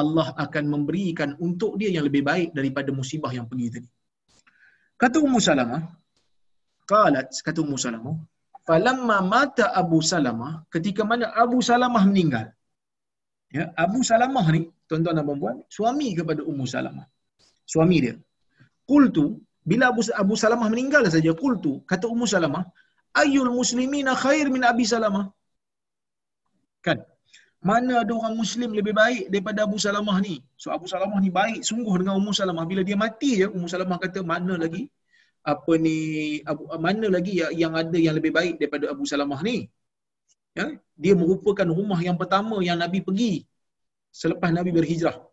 [0.00, 3.88] Allah akan memberikan untuk dia yang lebih baik daripada musibah yang pergi tadi.
[5.00, 5.82] Kata Ummu Salamah,
[6.92, 8.14] qalat kata Ummu Salamah,
[8.68, 12.46] falamma mata Abu Salamah, ketika mana Abu Salamah meninggal.
[13.50, 17.06] Ya, Abu Salamah ni, tuan-tuan dan puan-puan, suami kepada Ummu Salamah.
[17.72, 18.14] Suami dia.
[18.86, 19.26] Qultu,
[19.70, 22.64] bila Abu, Abu Salamah meninggal saja, qultu, kata Ummu Salamah,
[23.22, 25.24] ayyul muslimina khair min Abi Salamah?
[26.86, 26.98] Kan?
[27.68, 30.36] Mana ada orang Muslim lebih baik daripada Abu Salamah ni?
[30.62, 32.64] So Abu Salamah ni baik sungguh dengan Ummu Salamah.
[32.70, 34.82] Bila dia mati je, Ummu Salamah kata mana lagi
[35.52, 35.96] apa ni
[36.50, 39.56] Abu, mana lagi yang ada yang lebih baik daripada Abu Salamah ni?
[40.58, 40.66] Ya,
[41.02, 43.46] dia merupakan rumah yang pertama yang Nabi pergi
[44.10, 45.29] selepas Nabi berhijrah.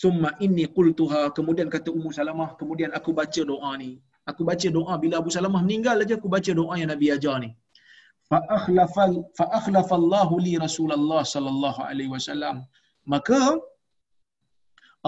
[0.00, 3.90] Summa inni qultuha kemudian kata Ummu Salamah kemudian aku baca doa ni.
[4.30, 7.50] Aku baca doa bila Abu Salamah meninggal aja aku baca doa yang Nabi ajar ni.
[8.30, 9.04] Fa akhlafa
[9.38, 12.56] fa akhlafa Allah li Rasulullah sallallahu alaihi wasallam.
[13.12, 13.40] Maka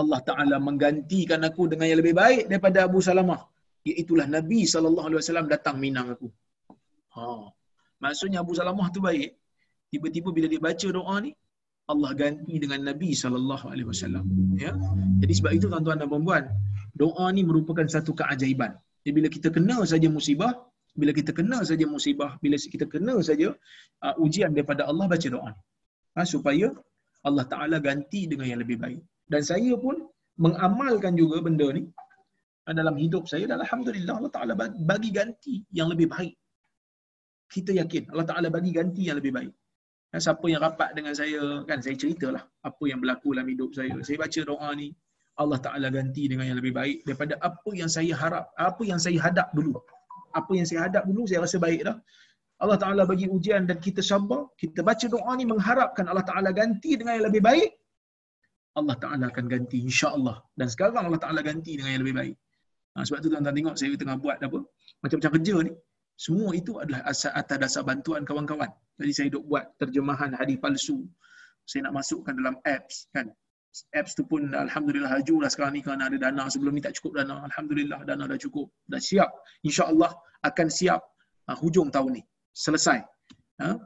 [0.01, 3.41] Allah Taala menggantikan aku dengan yang lebih baik daripada Abu Salamah.
[3.89, 6.29] Iaitu Nabi sallallahu alaihi wasallam datang minang aku.
[7.17, 7.25] Ha.
[8.05, 9.31] Maksudnya Abu Salamah tu baik.
[9.91, 11.33] Tiba-tiba bila dia baca doa ni
[11.93, 14.25] Allah ganti dengan Nabi sallallahu alaihi wasallam
[14.65, 14.73] ya
[15.23, 16.45] jadi sebab itu tuan-tuan dan puan-puan
[17.03, 18.73] doa ni merupakan satu keajaiban
[19.03, 20.53] jadi bila kita kena saja musibah
[21.01, 23.49] bila kita kena saja musibah, bila kita kena saja
[24.07, 25.53] uh, ujian daripada Allah baca doa.
[26.17, 26.73] Ha, supaya
[27.29, 29.01] Allah Taala ganti dengan yang lebih baik.
[29.33, 29.97] Dan saya pun
[30.45, 31.85] mengamalkan juga benda ni
[32.67, 34.53] uh, dalam hidup saya dan alhamdulillah Allah Taala
[34.91, 36.35] bagi ganti yang lebih baik.
[37.55, 39.53] Kita yakin Allah Taala bagi ganti yang lebih baik.
[40.17, 43.93] Dan siapa yang rapat dengan saya kan saya ceritalah apa yang berlaku dalam hidup saya.
[44.01, 44.89] Saya baca doa ni
[45.37, 49.21] Allah Taala ganti dengan yang lebih baik daripada apa yang saya harap, apa yang saya
[49.21, 49.77] hadap dulu
[50.37, 51.97] apa yang saya hadap dulu saya rasa baik dah.
[52.57, 56.97] Allah Ta'ala bagi ujian dan kita sabar, kita baca doa ni mengharapkan Allah Ta'ala ganti
[56.97, 57.71] dengan yang lebih baik,
[58.81, 60.37] Allah Ta'ala akan ganti insya-Allah.
[60.57, 62.35] Dan sekarang Allah Ta'ala ganti dengan yang lebih baik.
[62.97, 64.61] Ha, sebab tu tuan-tuan tengok saya tengah buat apa,
[65.05, 65.73] macam-macam kerja ni,
[66.17, 68.73] semua itu adalah asal atas dasar bantuan kawan-kawan.
[68.97, 71.05] Jadi saya duk buat terjemahan hadis palsu.
[71.69, 73.29] Saya nak masukkan dalam apps kan?
[73.93, 76.49] Apps tu pun alhamdulillah laju lah sekarang ni kerana ada dana.
[76.49, 77.45] Sebelum ni tak cukup dana.
[77.45, 78.73] Alhamdulillah dana dah cukup.
[78.89, 79.29] Dah siap.
[79.61, 80.17] Insyaallah
[80.49, 81.05] akan siap
[81.53, 82.23] uh, hujung tahun ni.
[82.57, 83.05] Selesai.
[83.61, 83.77] Uh,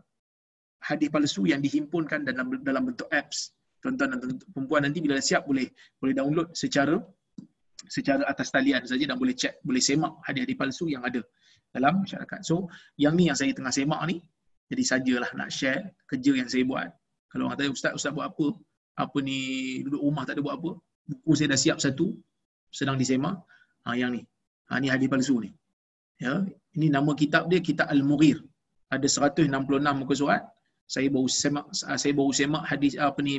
[0.86, 3.50] hadis palsu yang dihimpunkan dalam dalam bentuk apps.
[3.82, 5.66] Tuan-tuan dan perempuan nanti bila dah siap boleh
[5.98, 6.94] boleh download secara
[7.90, 11.24] secara atas talian saja dan boleh check boleh semak hadis-hadis palsu yang ada
[11.74, 12.40] dalam masyarakat.
[12.46, 14.22] So yang ni yang saya tengah semak ni
[14.70, 16.88] jadi sajalah nak share kerja yang saya buat.
[17.30, 18.46] Kalau orang tanya ustaz ustaz buat apa?
[18.98, 19.38] Apa ni
[19.86, 20.70] duduk rumah tak ada buat apa?
[21.10, 22.14] Buku saya dah siap satu
[22.70, 23.38] sedang disemak.
[23.86, 24.22] Ha, yang ni.
[24.70, 25.50] Ha, ni hadis palsu ni.
[26.20, 26.44] Ya
[26.76, 28.38] ini nama kitab dia kitab al-mughir.
[28.90, 29.46] Ada 166
[30.00, 30.42] muka surat.
[30.90, 31.66] Saya baru semak
[32.02, 33.34] saya baru semak hadis apa ni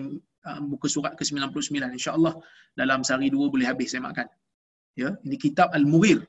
[0.72, 2.34] muka surat ke-99 insyaallah
[2.74, 4.26] dalam sehari dua boleh habis semakkan
[4.98, 6.26] ya ini kitab al-mughir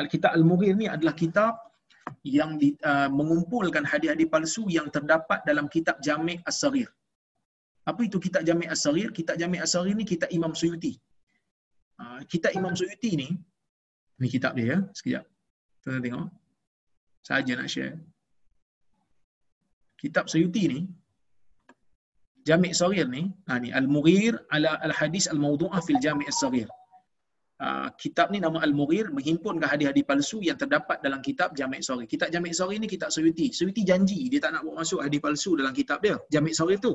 [0.00, 1.52] al-kitab al-mughir ni adalah kitab
[2.26, 6.88] yang di, uh, mengumpulkan hadis-hadis palsu yang terdapat dalam kitab Jami' As-Saghir.
[7.90, 9.10] Apa itu kitab Jami' As-Saghir?
[9.18, 10.94] Kitab Jami' As-Saghir ni kitab Imam Suyuti.
[11.98, 13.28] Uh, kitab Imam Suyuti ni
[14.22, 14.78] ni kitab dia ya.
[14.96, 15.24] Sekejap.
[15.82, 16.28] Tuan tengok.
[17.26, 17.98] Saja nak share.
[19.98, 20.80] Kitab Suyuti ni
[22.42, 26.66] Jami' As-Saghir ni, ha ni Al-Mughir ala Al-Hadis Al-Mawdu'ah fil Jami' As-Saghir.
[27.62, 32.10] Uh, kitab ni nama Al-Mughir menghimpunkan hadis-hadis palsu yang terdapat dalam kitab Jami' Sori.
[32.10, 33.54] Kitab Jami' Sori ni kitab Suyuti.
[33.54, 36.90] Suyuti janji dia tak nak buat masuk hadis palsu dalam kitab dia, Jami' Sori tu.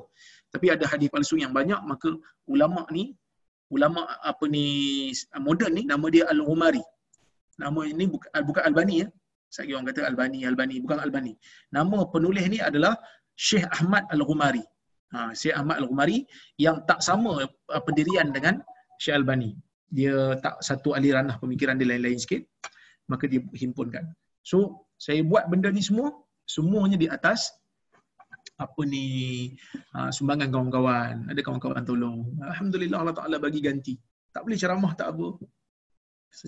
[0.52, 2.12] Tapi ada hadis palsu yang banyak maka
[2.52, 3.16] ulama ni
[3.72, 4.66] ulama apa ni
[5.40, 6.84] moden ni nama dia Al-Umari.
[7.64, 9.08] Nama ini bukan bukan Albani ya.
[9.48, 11.34] Saya orang kata Albani, Albani bukan Albani.
[11.72, 13.00] Nama penulis ni adalah
[13.40, 14.68] Syekh Ahmad Al-Umari.
[15.16, 16.28] Ha, Syekh Ahmad Al-Umari
[16.60, 18.60] yang tak sama uh, pendirian dengan
[19.00, 19.56] Syekh Albani
[19.88, 22.44] dia tak satu aliran lah pemikiran dia lain-lain sikit
[23.08, 24.04] maka dia himpunkan.
[24.44, 26.12] So saya buat benda ni semua
[26.44, 27.56] semuanya di atas
[28.58, 29.06] apa ni
[29.96, 31.30] uh, sumbangan kawan-kawan.
[31.32, 32.36] Ada kawan-kawan tolong.
[32.44, 33.96] Alhamdulillah Allah Taala bagi ganti.
[34.34, 35.40] Tak boleh ceramah tak apa.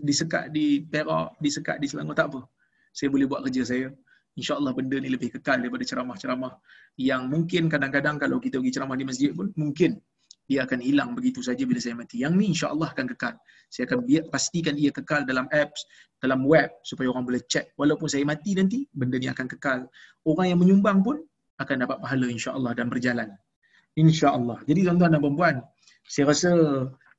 [0.03, 2.43] Disekat di Perak disekat di Selangor tak apa.
[2.91, 3.87] Saya boleh buat kerja saya.
[4.37, 6.53] Insyaallah benda ni lebih kekal daripada ceramah-ceramah
[6.95, 9.99] yang mungkin kadang-kadang kalau kita pergi ceramah di masjid pun mungkin
[10.49, 12.25] dia akan hilang begitu saja bila saya mati.
[12.25, 13.37] Yang ni insya-Allah akan kekal.
[13.69, 15.85] Saya akan biar, pastikan ia kekal dalam apps,
[16.17, 17.69] dalam web supaya orang boleh check.
[17.77, 19.85] Walaupun saya mati nanti, benda ni akan kekal.
[20.25, 21.21] Orang yang menyumbang pun
[21.61, 23.29] akan dapat pahala insya-Allah dan berjalan.
[23.93, 24.57] Insya-Allah.
[24.65, 25.55] Jadi tuan-tuan dan puan
[26.09, 26.51] saya rasa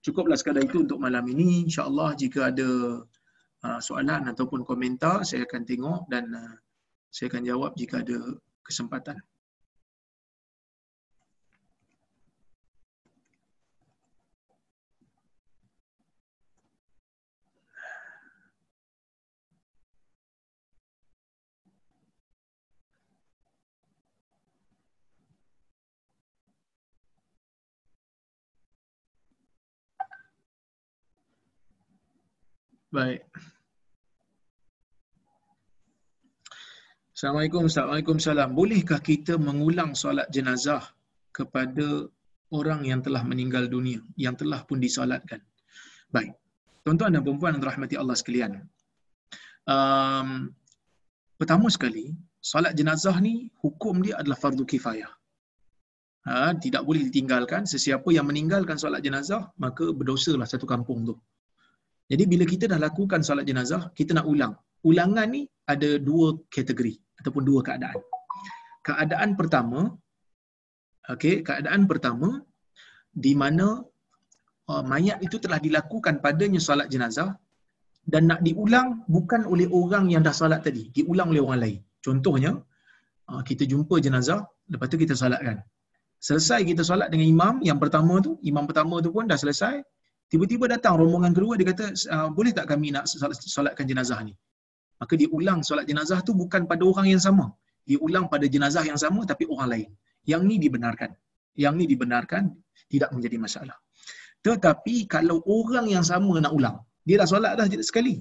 [0.02, 1.62] cukuplah sekadar itu untuk malam ini.
[1.70, 2.68] Insya-Allah jika ada
[3.62, 6.58] uh, soalan ataupun komentar, saya akan tengok dan uh,
[7.14, 8.18] saya akan jawab jika ada
[8.66, 9.22] kesempatan.
[32.90, 33.22] Baik.
[37.14, 38.50] Assalamualaikum, Assalamualaikum, salam.
[38.50, 40.82] Bolehkah kita mengulang solat jenazah
[41.30, 42.10] kepada
[42.50, 45.38] orang yang telah meninggal dunia, yang telah pun disolatkan?
[46.10, 46.34] Baik.
[46.82, 48.58] Tuan-tuan dan perempuan yang rahmati Allah sekalian.
[49.70, 50.50] Um,
[51.38, 52.10] pertama sekali,
[52.42, 55.12] solat jenazah ni hukum dia adalah fardu kifayah.
[56.26, 57.70] Ha, tidak boleh ditinggalkan.
[57.70, 61.14] Sesiapa yang meninggalkan solat jenazah, maka berdosalah satu kampung tu.
[62.10, 64.52] Jadi bila kita dah lakukan solat jenazah, kita nak ulang.
[64.82, 65.42] Ulangan ni
[65.72, 67.98] ada dua kategori ataupun dua keadaan.
[68.82, 69.80] Keadaan pertama,
[71.14, 72.42] okey, keadaan pertama
[73.24, 73.66] di mana
[74.70, 77.30] uh, mayat itu telah dilakukan padanya solat jenazah
[78.12, 81.78] dan nak diulang bukan oleh orang yang dah solat tadi, diulang oleh orang lain.
[82.06, 82.52] Contohnya,
[83.30, 84.40] uh, kita jumpa jenazah,
[84.72, 85.62] lepas tu kita solatkan.
[86.20, 89.84] Selesai kita solat dengan imam yang pertama tu, imam pertama tu pun dah selesai,
[90.30, 93.04] Tiba-tiba datang rombongan kedua dia kata ah, boleh tak kami nak
[93.56, 94.34] solatkan jenazah ni?
[95.00, 97.46] Maka dia ulang solat jenazah tu bukan pada orang yang sama.
[97.88, 99.88] Dia ulang pada jenazah yang sama tapi orang lain.
[100.30, 101.10] Yang ni dibenarkan.
[101.62, 102.42] Yang ni dibenarkan
[102.92, 103.76] tidak menjadi masalah.
[104.46, 106.76] Tetapi kalau orang yang sama nak ulang,
[107.06, 108.14] dia dah solat dah sekali.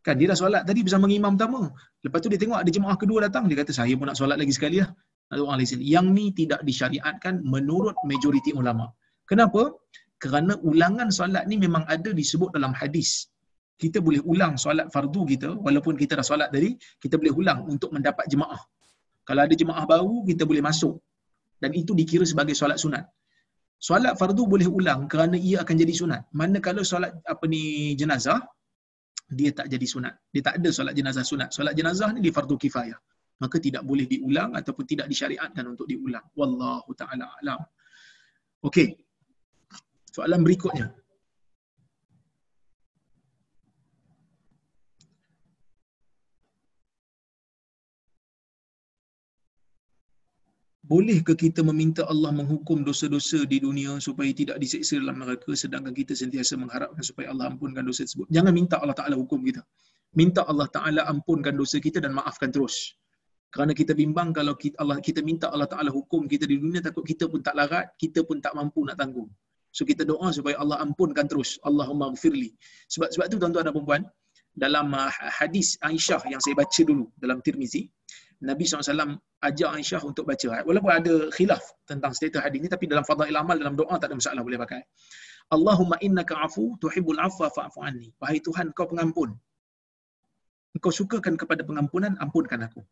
[0.00, 1.60] Kan dia dah solat tadi bersama imam pertama.
[2.04, 4.52] Lepas tu dia tengok ada jemaah kedua datang, dia kata saya pun nak solat lagi
[4.56, 4.90] sekali lah.
[5.30, 5.80] Ada orang lain.
[5.94, 8.88] Yang ni tidak disyariatkan menurut majoriti ulama.
[9.30, 9.62] Kenapa?
[10.22, 13.10] Kerana ulangan solat ni memang ada disebut dalam hadis.
[13.82, 16.70] Kita boleh ulang solat fardu kita walaupun kita dah solat tadi,
[17.02, 18.60] kita boleh ulang untuk mendapat jemaah.
[19.28, 21.00] Kalau ada jemaah baru, kita boleh masuk.
[21.62, 23.04] Dan itu dikira sebagai solat sunat.
[23.88, 26.22] Solat fardu boleh ulang kerana ia akan jadi sunat.
[26.36, 28.40] Manakala solat apa ni jenazah,
[29.38, 30.14] dia tak jadi sunat.
[30.28, 31.48] Dia tak ada solat jenazah sunat.
[31.56, 33.00] Solat jenazah ni di fardu kifayah.
[33.40, 36.26] Maka tidak boleh diulang ataupun tidak disyariatkan untuk diulang.
[36.36, 37.60] Wallahu ta'ala alam.
[38.68, 38.88] Okey,
[40.10, 40.90] Soalan berikutnya.
[50.90, 56.18] Bolehkah kita meminta Allah menghukum dosa-dosa di dunia supaya tidak diseksa dalam neraka sedangkan kita
[56.18, 58.26] sentiasa mengharapkan supaya Allah ampunkan dosa tersebut?
[58.26, 59.62] Jangan minta Allah Ta'ala hukum kita.
[60.18, 62.98] Minta Allah Ta'ala ampunkan dosa kita dan maafkan terus.
[63.54, 67.06] Kerana kita bimbang kalau kita, Allah kita minta Allah Ta'ala hukum kita di dunia takut
[67.06, 69.30] kita pun tak larat, kita pun tak mampu nak tanggung
[69.70, 71.58] So kita doa supaya Allah ampunkan terus.
[71.62, 72.50] Allahumma gfirli.
[72.90, 74.02] Sebab sebab tu tuan-tuan dan puan
[74.54, 77.86] dalam uh, hadis Aisyah yang saya baca dulu dalam Tirmizi,
[78.42, 79.14] Nabi SAW
[79.46, 80.64] ajak Aisyah untuk baca.
[80.66, 84.16] Walaupun ada khilaf tentang status hadis ni, tapi dalam fadail amal, dalam doa tak ada
[84.18, 84.82] masalah boleh pakai.
[85.54, 88.08] Allahumma innaka afu tuhibbul afwa fa'fu anni.
[88.22, 89.34] Wahai Tuhan, kau pengampun.
[90.74, 92.82] Engkau sukakan kepada pengampunan, ampunkan aku.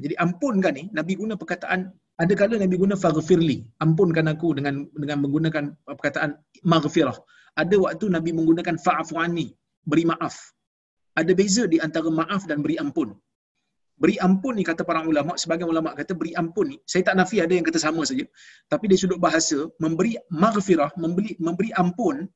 [0.00, 1.90] Jadi ampunkan ni, Nabi guna perkataan
[2.20, 6.30] ada kala Nabi guna faghfirli, ampunkan aku dengan dengan menggunakan perkataan
[6.72, 7.16] maghfirah.
[7.62, 9.46] Ada waktu Nabi menggunakan fa'fu anni,
[9.90, 10.36] beri maaf.
[11.20, 13.16] Ada beza di antara maaf dan beri ampun.
[14.00, 17.36] Beri ampun ni kata para ulama, sebagian ulama kata beri ampun ni, saya tak nafi
[17.44, 18.24] ada yang kata sama saja.
[18.72, 20.12] Tapi dari sudut bahasa, memberi
[20.42, 22.28] maghfirah, memberi memberi ampun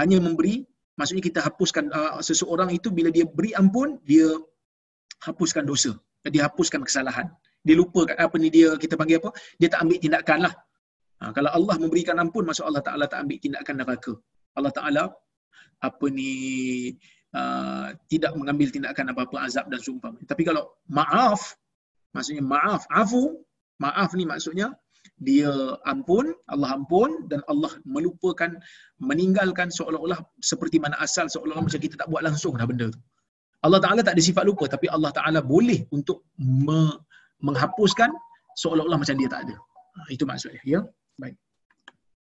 [0.00, 0.54] hanya memberi
[1.00, 4.28] maksudnya kita hapuskan uh, seseorang itu bila dia beri ampun, dia
[5.26, 5.92] hapuskan dosa,
[6.28, 7.28] dia hapuskan kesalahan
[7.66, 9.30] dia lupa apa ni dia kita panggil apa?
[9.60, 10.54] Dia tak ambil tindakan lah.
[11.20, 14.12] Ha, kalau Allah memberikan ampun maksud Allah Ta'ala tak ambil tindakan neraka.
[14.58, 15.04] Allah Ta'ala
[15.82, 16.32] apa ni
[17.34, 21.58] uh, tidak mengambil tindakan apa-apa azab dan sumpah tapi kalau maaf
[22.14, 23.42] maksudnya maaf afu
[23.82, 24.72] maaf ni maksudnya
[25.20, 25.52] dia
[25.84, 28.50] ampun Allah ampun dan Allah melupakan
[28.98, 33.00] meninggalkan seolah-olah seperti mana asal seolah-olah macam kita tak buat langsung dah benda tu.
[33.64, 36.98] Allah Ta'ala tak ada sifat lupa tapi Allah Ta'ala boleh untuk me-
[37.46, 38.10] menghapuskan
[38.62, 39.56] seolah-olah macam dia tak ada.
[39.94, 40.62] Ha, itu maksudnya.
[40.64, 40.80] Ya?
[41.20, 41.36] Baik.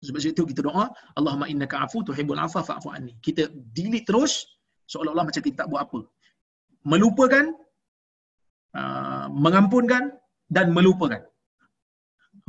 [0.04, 0.84] Sebab itu kita doa,
[1.18, 3.14] Allahumma innaka afu tuhibbul afwa fa'fu anni.
[3.26, 4.32] Kita delete terus
[4.92, 6.00] seolah-olah macam kita tak buat apa.
[6.84, 7.44] Melupakan,
[8.76, 10.12] uh, mengampunkan
[10.52, 11.22] dan melupakan.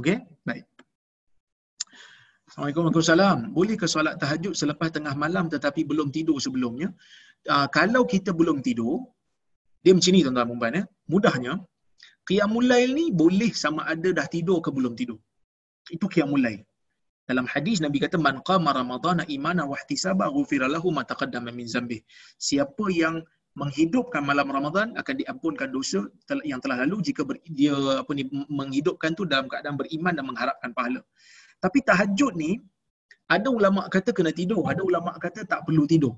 [0.01, 0.17] Okey?
[0.43, 0.67] Baik.
[2.49, 3.51] Assalamualaikum warahmatullahi.
[3.55, 6.91] Boleh ke solat tahajud selepas tengah malam tetapi belum tidur sebelumnya?
[7.47, 8.99] Uh, kalau kita belum tidur,
[9.83, 10.83] dia macam ni tuan-tuan dan puan ya.
[11.13, 11.53] Mudahnya,
[12.29, 15.19] qiyamul lail ni boleh sama ada dah tidur ke belum tidur.
[15.95, 16.61] Itu qiyamul lail.
[17.29, 21.65] Dalam hadis Nabi kata man qama ramadhana imana wa ihtisaba ghufira lahu ma taqaddama min
[21.75, 22.01] zambih.
[22.47, 23.15] Siapa yang
[23.61, 25.99] menghidupkan malam Ramadan akan diampunkan dosa
[26.51, 27.73] yang telah lalu jika ber, dia
[28.03, 28.23] apa ni
[28.59, 31.01] menghidupkan tu dalam keadaan beriman dan mengharapkan pahala.
[31.63, 32.59] Tapi tahajud ni
[33.31, 36.13] ada ulama kata kena tidur, ada ulama kata tak perlu tidur.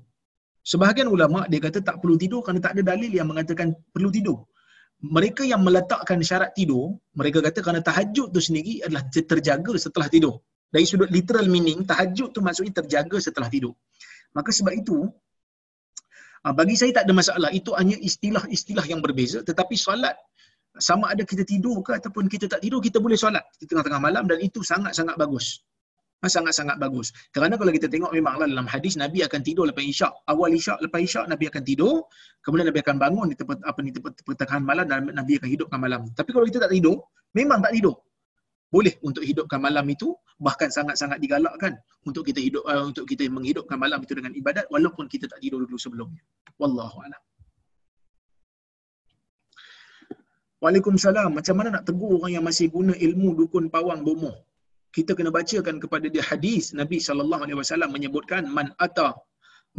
[0.66, 4.44] Sebahagian ulama dia kata tak perlu tidur kerana tak ada dalil yang mengatakan perlu tidur
[4.98, 10.42] mereka yang meletakkan syarat tidur, mereka kata kerana tahajud tu sendiri adalah terjaga setelah tidur.
[10.68, 13.78] Dari sudut literal meaning, tahajud tu maksudnya terjaga setelah tidur.
[14.34, 15.06] Maka sebab itu,
[16.42, 17.50] ah, bagi saya tak ada masalah.
[17.54, 19.40] Itu hanya istilah-istilah yang berbeza.
[19.46, 20.18] Tetapi solat,
[20.76, 24.26] sama ada kita tidur ke ataupun kita tak tidur, kita boleh solat di tengah-tengah malam
[24.26, 25.62] dan itu sangat-sangat bagus.
[26.18, 27.14] Sangat-sangat bagus.
[27.30, 30.10] Kerana kalau kita tengok memanglah dalam hadis Nabi akan tidur lepas isyak.
[30.26, 32.10] Awal isyak, lepas isyak Nabi akan tidur.
[32.42, 35.78] Kemudian Nabi akan bangun di tempat apa ni tempat pertengahan malam dan Nabi akan hidupkan
[35.78, 36.10] malam.
[36.18, 37.06] Tapi kalau kita tak tidur,
[37.38, 37.94] memang tak tidur.
[38.68, 40.12] Boleh untuk hidupkan malam itu
[40.42, 45.06] bahkan sangat-sangat digalakkan untuk kita hidup uh, untuk kita menghidupkan malam itu dengan ibadat walaupun
[45.06, 46.20] kita tak tidur dulu sebelumnya.
[46.58, 47.22] Wallahu a'lam.
[50.58, 51.30] Waalaikumsalam.
[51.38, 54.34] Macam mana nak tegur orang yang masih guna ilmu dukun pawang bomoh?
[54.96, 59.08] Kita kena bacakan kepada dia hadis Nabi sallallahu alaihi wasallam menyebutkan man ata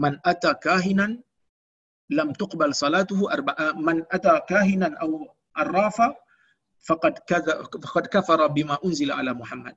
[0.04, 1.12] man ata kahinan
[2.18, 5.12] lam tuqbal salatuhu arba'a man ata kahinan aw
[5.62, 6.08] arrafa
[6.88, 7.16] faqad
[7.84, 9.76] faqad kafara bima unzila ala Muhammad.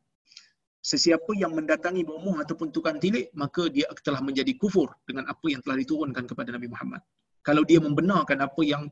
[0.82, 5.62] Sesiapa yang mendatangi bomoh ataupun tukang tilik maka dia telah menjadi kufur dengan apa yang
[5.64, 7.02] telah diturunkan kepada Nabi Muhammad.
[7.46, 8.82] Kalau dia membenarkan apa yang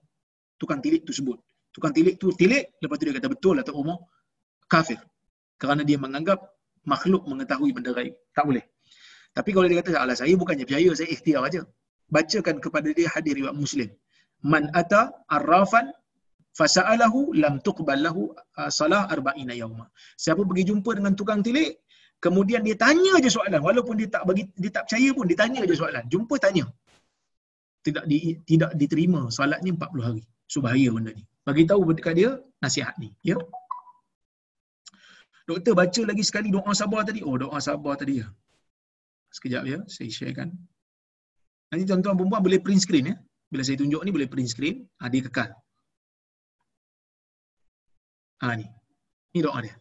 [0.61, 1.38] tukang tilik itu sebut
[1.74, 3.99] tukang tilik tu tilik lepas tu dia kata betul atau umur
[4.66, 4.99] kafir
[5.61, 6.40] kerana dia menganggap
[6.92, 8.14] makhluk mengetahui benda gaib.
[8.36, 8.64] Tak boleh.
[9.36, 11.61] Tapi kalau dia kata, alah saya bukannya percaya, saya ikhtiar aja.
[12.14, 13.88] Bacakan kepada dia hadir riwayat Muslim.
[14.52, 15.02] Man ata
[15.36, 15.86] arrafan
[16.58, 18.22] fasa'alahu lam tuqbal lahu
[18.61, 19.86] uh, salah arba'ina yauma.
[20.24, 21.78] Siapa pergi jumpa dengan tukang tilik,
[22.24, 25.58] kemudian dia tanya aja soalan walaupun dia tak bagi dia tak percaya pun dia tanya
[25.66, 26.04] aja soalan.
[26.12, 26.64] Jumpa tanya.
[27.86, 28.18] Tidak di,
[28.50, 30.22] tidak diterima solatnya 40 hari.
[30.50, 31.24] So bahaya benda ni.
[31.46, 32.30] Bagi tahu dekat dia
[32.61, 33.36] nasihat ni, ya.
[35.51, 37.20] Doktor baca lagi sekali doa sabar tadi.
[37.28, 38.28] Oh, doa sabar tadi ya.
[39.36, 40.48] Sekejap ya, saya sharekan.
[41.70, 43.16] Nanti tuan-tuan perempuan boleh print screen ya.
[43.51, 45.51] Bila saya tunjuk ni boleh print screen, ha, dia kekal.
[48.42, 48.66] Ha ni.
[49.34, 49.74] Ni doa dia.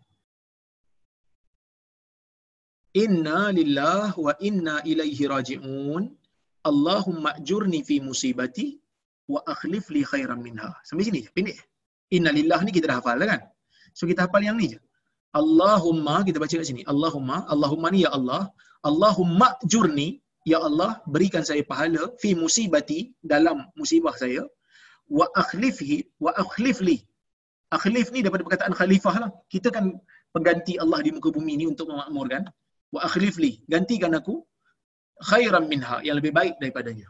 [3.04, 6.04] Inna lillah wa inna ilaihi raji'un.
[6.70, 8.68] Allahumma ajurni fi musibati
[9.34, 10.70] wa akhlif li khairan minha.
[10.88, 11.58] Sampai sini je, pendek.
[12.18, 13.42] Inna lillah ni kita dah hafal kan?
[13.98, 14.80] So kita hafal yang ni je.
[15.36, 16.84] Allahumma kita baca kat sini.
[16.92, 18.42] Allahumma, Allahumma ni ya Allah.
[18.90, 24.42] Allahumma jurni ya Allah berikan saya pahala fi musibati dalam musibah saya
[25.06, 26.98] wa akhlifhi wa akhlifli.
[27.78, 29.30] Akhlif ni daripada perkataan khalifah lah.
[29.54, 29.94] Kita kan
[30.34, 32.44] pengganti Allah di muka bumi ni untuk memakmurkan.
[32.96, 34.36] wa akhlif li gantikan aku
[35.30, 37.08] khairan minha yang lebih baik daripadanya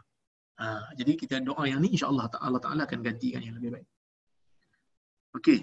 [0.60, 0.66] ha,
[0.98, 3.88] jadi kita doa yang ni insyaallah Allah taala akan gantikan yang lebih baik
[5.38, 5.58] okey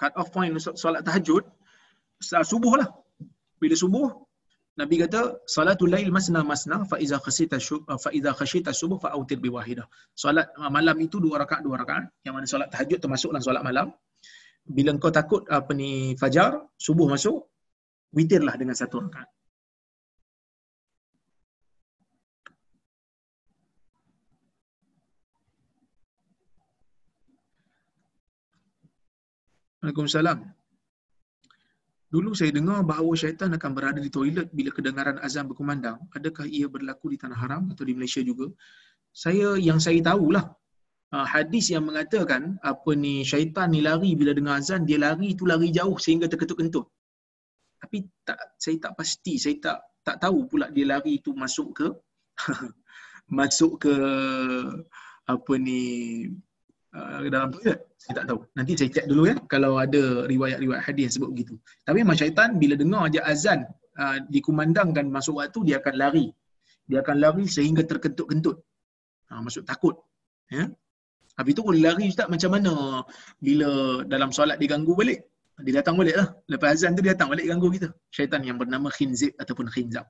[0.00, 1.44] cut off point solat tahajud
[2.52, 2.88] subuh lah
[3.60, 4.08] bila subuh
[4.78, 7.58] Nabi kata salatul lail masna masna fa iza khashita
[8.04, 9.86] fa iza khashita subuh fa autir bi wahidah.
[10.22, 12.04] Solat malam itu dua rakaat dua rakaat.
[12.22, 13.86] Yang mana solat tahajud termasuk dalam solat malam.
[14.76, 17.50] Bila engkau takut apa ni fajar, subuh masuk,
[18.14, 19.26] witirlah dengan satu rakaat.
[29.80, 30.38] Waalaikumsalam.
[32.08, 36.00] Dulu saya dengar bahawa syaitan akan berada di toilet bila kedengaran azan berkumandang.
[36.16, 38.48] Adakah ia berlaku di tanah haram atau di Malaysia juga?
[39.12, 40.44] Saya yang saya tahulah
[41.12, 45.44] ah, hadis yang mengatakan apa ni syaitan ni lari bila dengar azan dia lari itu
[45.44, 46.88] lari jauh sehingga terkentut-kentut.
[47.78, 51.88] Tapi tak saya tak pasti, saya tak tak tahu pula dia lari itu masuk ke
[53.38, 53.94] masuk ke
[55.28, 55.80] apa ni
[56.98, 57.78] uh, dalam toilet.
[58.02, 58.38] Saya tak tahu.
[58.58, 61.54] Nanti saya cek dulu ya kalau ada riwayat-riwayat hadis yang sebut begitu.
[61.86, 63.60] Tapi memang syaitan bila dengar aja azan
[64.02, 66.26] uh, dikumandangkan masuk waktu dia akan lari.
[66.90, 68.56] Dia akan lari sehingga terkentut-kentut.
[69.28, 69.94] Ha, maksud takut.
[70.48, 70.72] Ya.
[71.38, 72.72] Habis itu kalau lari ustaz macam mana
[73.38, 75.20] bila dalam solat diganggu balik?
[75.62, 76.28] Dia datang balik lah.
[76.50, 77.88] Lepas azan tu dia datang balik ganggu kita.
[78.14, 80.06] Syaitan yang bernama khinzib ataupun khinzab.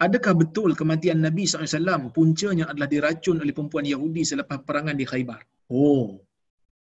[0.00, 5.40] Adakah betul kematian Nabi SAW puncanya adalah diracun oleh perempuan Yahudi selepas perangan di Khaybar?
[5.68, 6.24] Oh,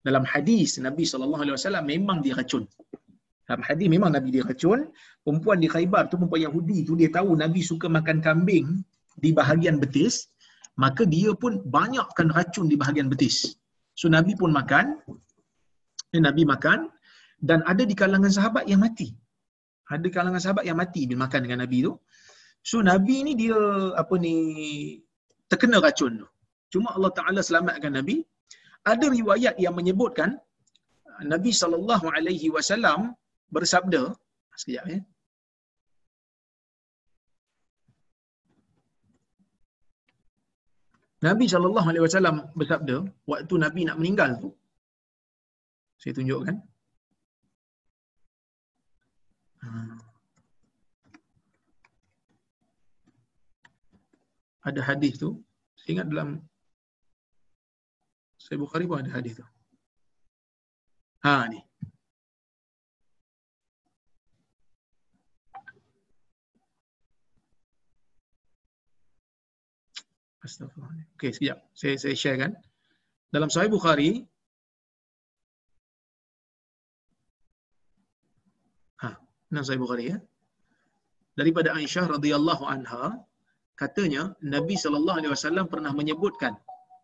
[0.06, 2.64] dalam hadis Nabi SAW memang diracun.
[3.46, 4.90] Dalam hadis memang Nabi diracun.
[5.22, 8.66] Perempuan di Khaybar tu perempuan Yahudi tu dia tahu Nabi suka makan kambing
[9.22, 10.32] di bahagian betis.
[10.82, 13.60] Maka dia pun banyakkan racun di bahagian betis.
[13.92, 14.98] So Nabi pun makan.
[16.16, 16.88] Nabi makan.
[17.42, 19.12] Dan ada di kalangan sahabat yang mati.
[19.92, 21.92] Ada kalangan sahabat yang mati bila makan dengan Nabi tu.
[22.70, 23.58] So Nabi ni dia
[24.02, 24.34] apa ni
[25.50, 26.28] terkena racun tu.
[26.72, 28.16] Cuma Allah Taala selamatkan Nabi.
[28.92, 30.30] Ada riwayat yang menyebutkan
[31.32, 33.00] Nabi sallallahu alaihi wasallam
[33.54, 34.02] bersabda
[34.60, 35.00] sekejap ya.
[41.22, 42.96] Nabi sallallahu alaihi wasallam bersabda
[43.30, 44.50] waktu Nabi nak meninggal tu
[46.02, 46.56] saya tunjukkan.
[49.62, 50.01] Hmm.
[54.62, 55.42] Ada hadis tu.
[55.78, 56.28] Saya ingat dalam
[58.38, 59.46] saya Bukhari pun ada hadis tu.
[61.22, 61.60] Ha ni.
[70.42, 71.06] Astagfirullah.
[71.14, 71.58] Okey, sekejap.
[71.70, 72.52] Saya saya share kan.
[73.30, 74.26] Dalam Sahih Bukhari
[78.98, 79.08] Ha,
[79.54, 80.18] dalam Sahih Bukhari ya.
[81.38, 83.22] Daripada Aisyah radhiyallahu anha,
[83.80, 84.22] katanya
[84.54, 86.54] Nabi sallallahu alaihi wasallam pernah menyebutkan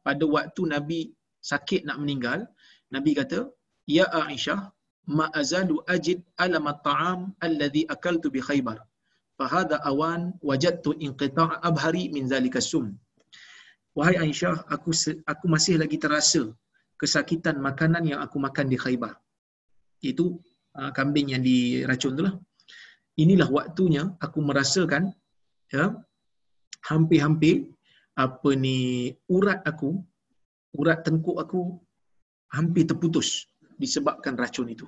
[0.07, 1.01] pada waktu Nabi
[1.51, 2.39] sakit nak meninggal
[2.95, 3.41] Nabi kata
[3.97, 4.61] ya Aisyah
[5.19, 8.79] ma azalu ajid alam at-ta'am alladhi akaltu bi Khaybar.
[9.39, 12.87] Fa hadha awan wajadtu inqita' abhari min zalika sum.
[13.99, 14.91] Wahai Aisyah aku
[15.33, 16.43] aku masih lagi terasa
[17.01, 19.15] kesakitan makanan yang aku makan di Khaybar.
[20.11, 20.27] Itu
[20.79, 22.35] uh, kambing yang diracun itulah
[23.23, 25.11] inilah waktunya aku merasakan
[25.75, 25.85] ya
[26.89, 27.69] hampir-hampir
[28.19, 28.77] apa ni
[29.31, 29.91] urat aku
[30.75, 31.61] urat tengkuk aku
[32.51, 33.47] hampir terputus
[33.79, 34.87] disebabkan racun itu.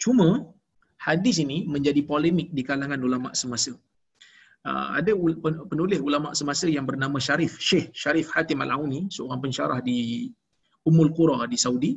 [0.00, 0.28] Cuma
[1.00, 3.72] hadis ini menjadi polemik di kalangan ulama semasa.
[4.66, 5.14] Uh, ada
[5.70, 10.26] penulis ulama semasa yang bernama Syarif Syekh Syarif Hatim Al-Auni seorang pensyarah di
[10.82, 11.92] Ummul Qura di Saudi.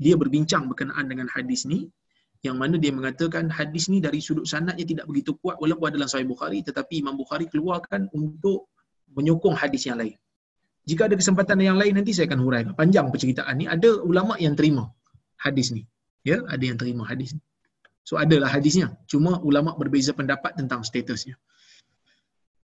[0.00, 1.88] Dia berbincang berkenaan dengan hadis ni
[2.40, 6.08] yang mana dia mengatakan hadis ni dari sudut sanadnya tidak begitu kuat walaupun ada dalam
[6.08, 8.72] Sahih Bukhari tetapi Imam Bukhari keluarkan untuk
[9.12, 10.16] menyokong hadis yang lain.
[10.88, 12.72] Jika ada kesempatan yang lain nanti saya akan huraikan.
[12.72, 14.88] Panjang perceritaan ni ada ulama yang terima
[15.36, 15.84] hadis ni.
[16.24, 17.40] Ya, ada yang terima hadis ni.
[18.04, 18.96] So adalah hadisnya.
[19.04, 21.36] Cuma ulama berbeza pendapat tentang statusnya.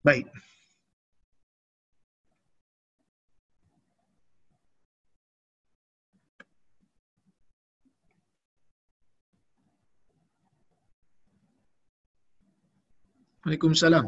[0.00, 0.32] Baik.
[13.48, 14.04] Waalaikumsalam.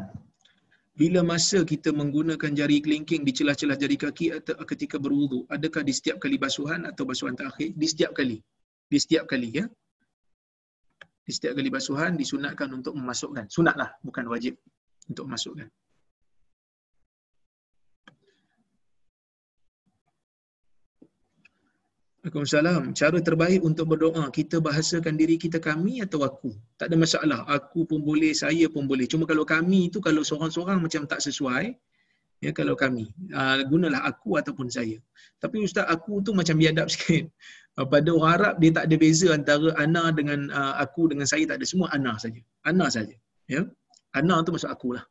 [0.93, 5.89] Bila masa kita menggunakan jari kelingking di celah-celah jari kaki atau ketika berwudu, adakah di
[5.97, 7.73] setiap kali basuhan atau basuhan terakhir?
[7.73, 8.37] Di setiap kali.
[8.85, 9.65] Di setiap kali ya.
[11.25, 13.49] Di setiap kali basuhan disunatkan untuk memasukkan.
[13.49, 14.61] Sunatlah, bukan wajib
[15.09, 15.73] untuk memasukkan.
[22.21, 22.93] Waalaikumsalam.
[22.93, 26.53] Cara terbaik untuk berdoa, kita bahasakan diri kita kami atau aku.
[26.77, 27.39] Tak ada masalah.
[27.49, 29.09] Aku pun boleh, saya pun boleh.
[29.09, 31.73] Cuma kalau kami itu kalau seorang-seorang macam tak sesuai,
[32.45, 35.01] ya kalau kami, uh, gunalah aku ataupun saya.
[35.41, 37.25] Tapi ustaz aku tu macam biadab sikit.
[37.73, 41.49] Uh, pada orang Arab dia tak ada beza antara ana dengan uh, aku dengan saya
[41.49, 42.37] tak ada semua ana saja.
[42.61, 43.17] Ana saja.
[43.49, 43.65] Ya.
[44.13, 45.09] Ana tu maksud akulah.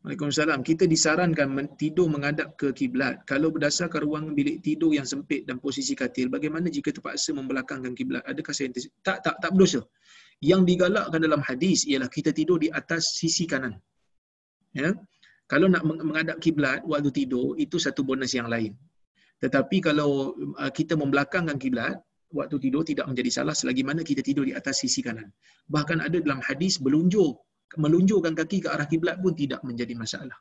[0.00, 0.64] Waalaikumsalam.
[0.64, 3.20] Kita disarankan tidur menghadap ke kiblat.
[3.28, 8.24] Kalau berdasarkan ruang bilik tidur yang sempit dan posisi katil, bagaimana jika terpaksa membelakangkan kiblat?
[8.24, 8.72] Adakah saya
[9.04, 9.84] tak tak tak berdosa.
[10.40, 13.76] Yang digalakkan dalam hadis ialah kita tidur di atas sisi kanan.
[14.72, 14.96] Ya.
[15.52, 18.72] Kalau nak menghadap kiblat waktu tidur itu satu bonus yang lain.
[19.44, 22.00] Tetapi kalau uh, kita membelakangkan kiblat
[22.32, 25.28] waktu tidur tidak menjadi salah selagi mana kita tidur di atas sisi kanan.
[25.68, 27.36] Bahkan ada dalam hadis belunjuk
[27.78, 30.38] melunjukkan kaki ke arah kiblat pun tidak menjadi masalah.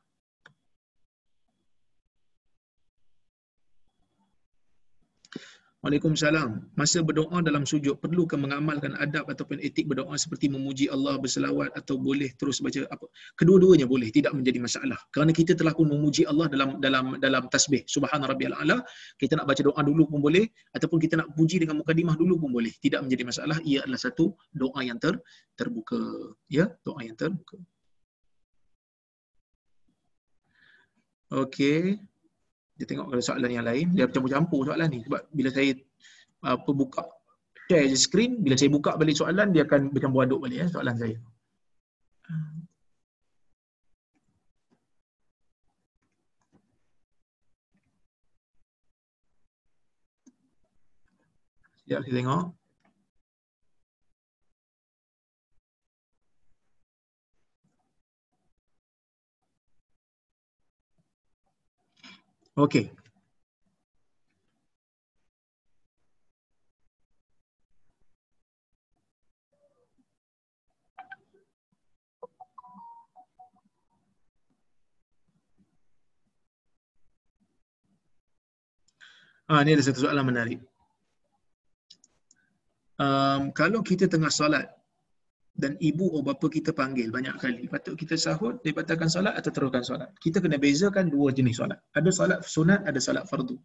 [5.80, 6.76] Waalaikumsalam.
[6.76, 11.72] Masa berdoa dalam sujud perlu ke mengamalkan adab ataupun etik berdoa seperti memuji Allah berselawat
[11.72, 13.08] atau boleh terus baca apa?
[13.40, 15.00] Kedua-duanya boleh, tidak menjadi masalah.
[15.16, 17.88] Kerana kita telah pun memuji Allah dalam dalam dalam tasbih.
[17.88, 18.84] Subhana rabbiyal a'la.
[19.16, 22.52] Kita nak baca doa dulu pun boleh ataupun kita nak puji dengan mukadimah dulu pun
[22.52, 22.76] boleh.
[22.76, 23.58] Tidak menjadi masalah.
[23.64, 25.16] Ia adalah satu doa yang ter,
[25.56, 26.36] terbuka.
[26.52, 27.56] Ya, doa yang terbuka.
[31.32, 32.04] Okey
[32.80, 35.76] dia tengok kalau soalan yang lain dia campur-campur soalan ni sebab bila saya
[36.48, 37.04] apa buka
[37.68, 40.96] share je screen bila saya buka balik soalan dia akan bercampur aduk balik eh, soalan
[40.96, 41.20] saya
[51.90, 52.59] Sekejap saya tengok.
[62.60, 62.92] Okey.
[79.48, 80.60] Ah, ini ada satu soalan menarik.
[83.00, 84.68] Um, kalau kita tengah solat
[85.60, 87.64] dan ibu atau bapa kita panggil banyak kali.
[87.68, 90.10] Patut kita sahut, dibatalkan solat atau teruskan solat.
[90.24, 91.80] Kita kena bezakan dua jenis solat.
[92.00, 93.60] Ada solat sunat, ada solat fardu.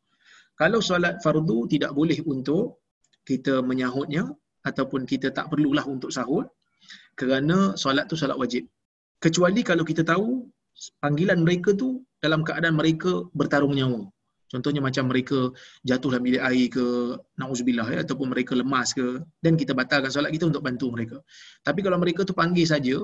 [0.60, 2.82] Kalau solat fardu tidak boleh untuk
[3.24, 4.26] kita menyahutnya
[4.66, 6.46] ataupun kita tak perlulah untuk sahut
[7.14, 8.66] kerana solat tu solat wajib.
[9.22, 10.44] Kecuali kalau kita tahu
[11.00, 14.10] panggilan mereka tu dalam keadaan mereka bertarung nyawa.
[14.54, 15.50] Contohnya macam mereka
[15.82, 16.86] jatuh dalam bilik air ke,
[17.42, 21.18] na'uzubillah ya, ataupun mereka lemas ke, dan kita batalkan solat kita untuk bantu mereka.
[21.66, 23.02] Tapi kalau mereka tu panggil saja,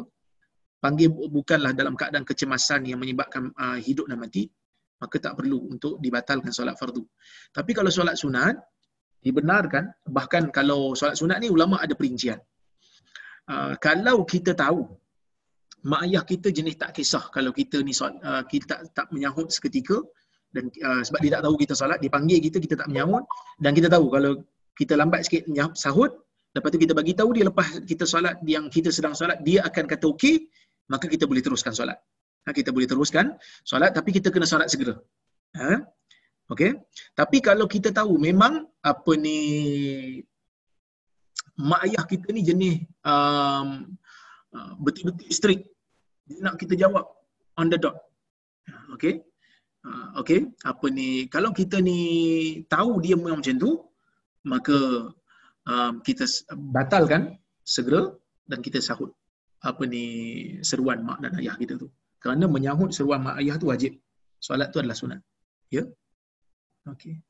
[0.79, 4.47] panggil bukanlah dalam keadaan kecemasan yang menyebabkan uh, hidup dan mati,
[5.03, 7.03] maka tak perlu untuk dibatalkan solat fardu.
[7.51, 8.55] Tapi kalau solat sunat,
[9.27, 12.39] dibenarkan, bahkan kalau solat sunat ni ulama ada perincian.
[13.51, 14.87] Uh, kalau kita tahu,
[15.83, 19.51] mak ayah kita jenis tak kisah kalau kita ni solat, uh, kita tak, tak menyahut
[19.51, 19.99] seketika,
[20.51, 23.23] dan uh, sebab dia tak tahu kita solat dia panggil kita kita tak menyahut
[23.63, 24.33] dan kita tahu kalau
[24.75, 25.47] kita lambat sikit
[25.79, 26.11] sahut
[26.57, 29.85] lepas tu kita bagi tahu dia lepas kita solat yang kita sedang solat dia akan
[29.87, 30.51] kata okey
[30.91, 31.99] maka kita boleh teruskan solat
[32.47, 34.95] ha, kita boleh teruskan solat tapi kita kena solat segera.
[35.59, 35.83] Ha?
[36.53, 36.73] okey?
[37.15, 39.39] Tapi kalau kita tahu memang apa ni
[41.61, 43.69] mak ayah kita ni jenis um,
[44.57, 45.63] uh, betul-betul strict
[46.27, 47.05] dia nak kita jawab
[47.59, 47.99] on the dot.
[48.95, 49.19] Okey?
[49.19, 49.30] Ah,
[50.21, 52.01] okay, apa ni kalau kita ni
[52.69, 53.73] tahu dia memang macam tu
[54.45, 54.77] maka
[55.69, 56.25] um, kita
[56.77, 58.13] batalkan segera
[58.51, 59.13] dan kita sahut
[59.61, 60.05] apa ni
[60.65, 61.89] seruan mak dan ayah kita tu.
[62.21, 63.93] Kerana menyahut seruan mak ayah tu wajib.
[64.41, 65.21] Solat tu adalah sunat.
[65.69, 65.85] Ya?
[66.89, 67.21] Okey.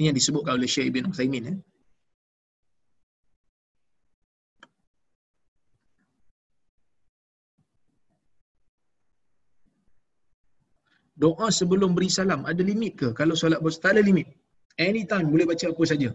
[0.00, 1.56] Ini yang disebutkan oleh Syekh Ibn Uthaymin eh
[11.24, 13.08] doa sebelum beri salam ada limit ke?
[13.20, 14.26] Kalau solat bos tak ada limit.
[14.88, 16.10] Anytime boleh baca apa saja.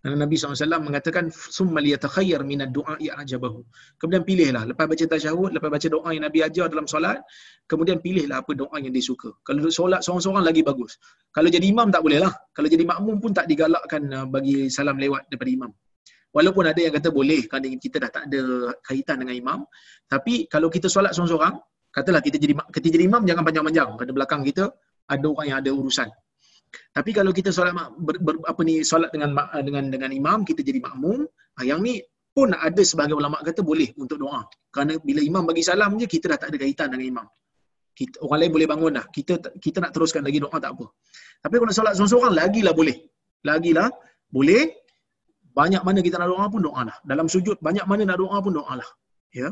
[0.00, 3.60] Karena Nabi SAW mengatakan summa liyatakhayyar min ad-du'a ya'jabahu.
[4.00, 7.20] Kemudian pilihlah lepas baca tasyahud, lepas baca doa yang Nabi ajar dalam solat,
[7.68, 9.36] kemudian pilihlah apa doa yang dia suka.
[9.44, 10.96] Kalau solat seorang-seorang lagi bagus.
[11.36, 12.32] Kalau jadi imam tak boleh lah.
[12.56, 15.70] Kalau jadi makmum pun tak digalakkan uh, bagi salam lewat daripada imam.
[16.32, 19.58] Walaupun ada yang kata boleh kerana kita dah tak ada kaitan dengan imam,
[20.08, 24.42] tapi kalau kita solat seorang-seorang, katalah kita jadi kita jadi imam jangan panjang-panjang pada belakang
[24.46, 24.64] kita
[25.10, 26.08] ada orang yang ada urusan
[26.94, 29.34] tapi kalau kita solat ber, ber, apa ni solat dengan
[29.66, 31.26] dengan dengan imam kita jadi makmum
[31.58, 31.98] ah, yang ni
[32.30, 34.46] pun ada sebagai ulama kata boleh untuk doa.
[34.70, 37.26] Kerana bila imam bagi salam je kita dah tak ada kaitan dengan imam.
[37.98, 39.04] Kita, orang lain boleh bangun dah.
[39.10, 40.86] Kita kita nak teruskan lagi doa tak apa.
[41.42, 42.96] Tapi kalau solat seorang-seorang lagilah boleh.
[43.42, 43.88] Lagilah
[44.30, 44.62] boleh.
[45.50, 46.96] Banyak mana kita nak doa pun doa lah.
[47.02, 48.88] Dalam sujud banyak mana nak doa pun doa lah.
[49.34, 49.50] Ya.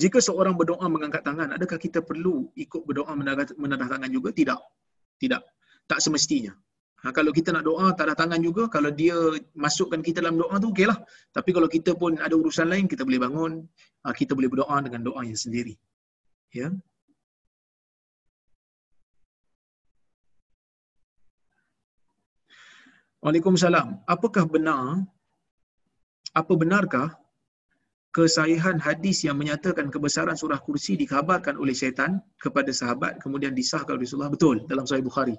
[0.00, 3.12] Jika seorang berdoa mengangkat tangan, adakah kita perlu ikut berdoa
[3.60, 4.32] menadah tangan juga?
[4.32, 4.60] Tidak.
[5.20, 5.42] Tidak.
[5.84, 6.56] Tak semestinya.
[7.00, 8.68] Ha, kalau kita nak doa, tak ada tangan juga.
[8.72, 9.16] Kalau dia
[9.52, 10.96] masukkan kita dalam doa tu, okeylah.
[11.36, 13.52] Tapi kalau kita pun ada urusan lain, kita boleh bangun.
[14.04, 15.76] Ha, kita boleh berdoa dengan doa yang sendiri.
[16.52, 16.72] Ya.
[23.20, 24.00] Waalaikumsalam.
[24.08, 25.04] Apakah benar,
[26.32, 27.19] apa benarkah
[28.10, 34.06] kesahihan hadis yang menyatakan kebesaran surah kursi dikhabarkan oleh syaitan kepada sahabat kemudian disahkan oleh
[34.06, 34.32] Rasulullah?
[34.34, 35.38] Betul, dalam Sahih Bukhari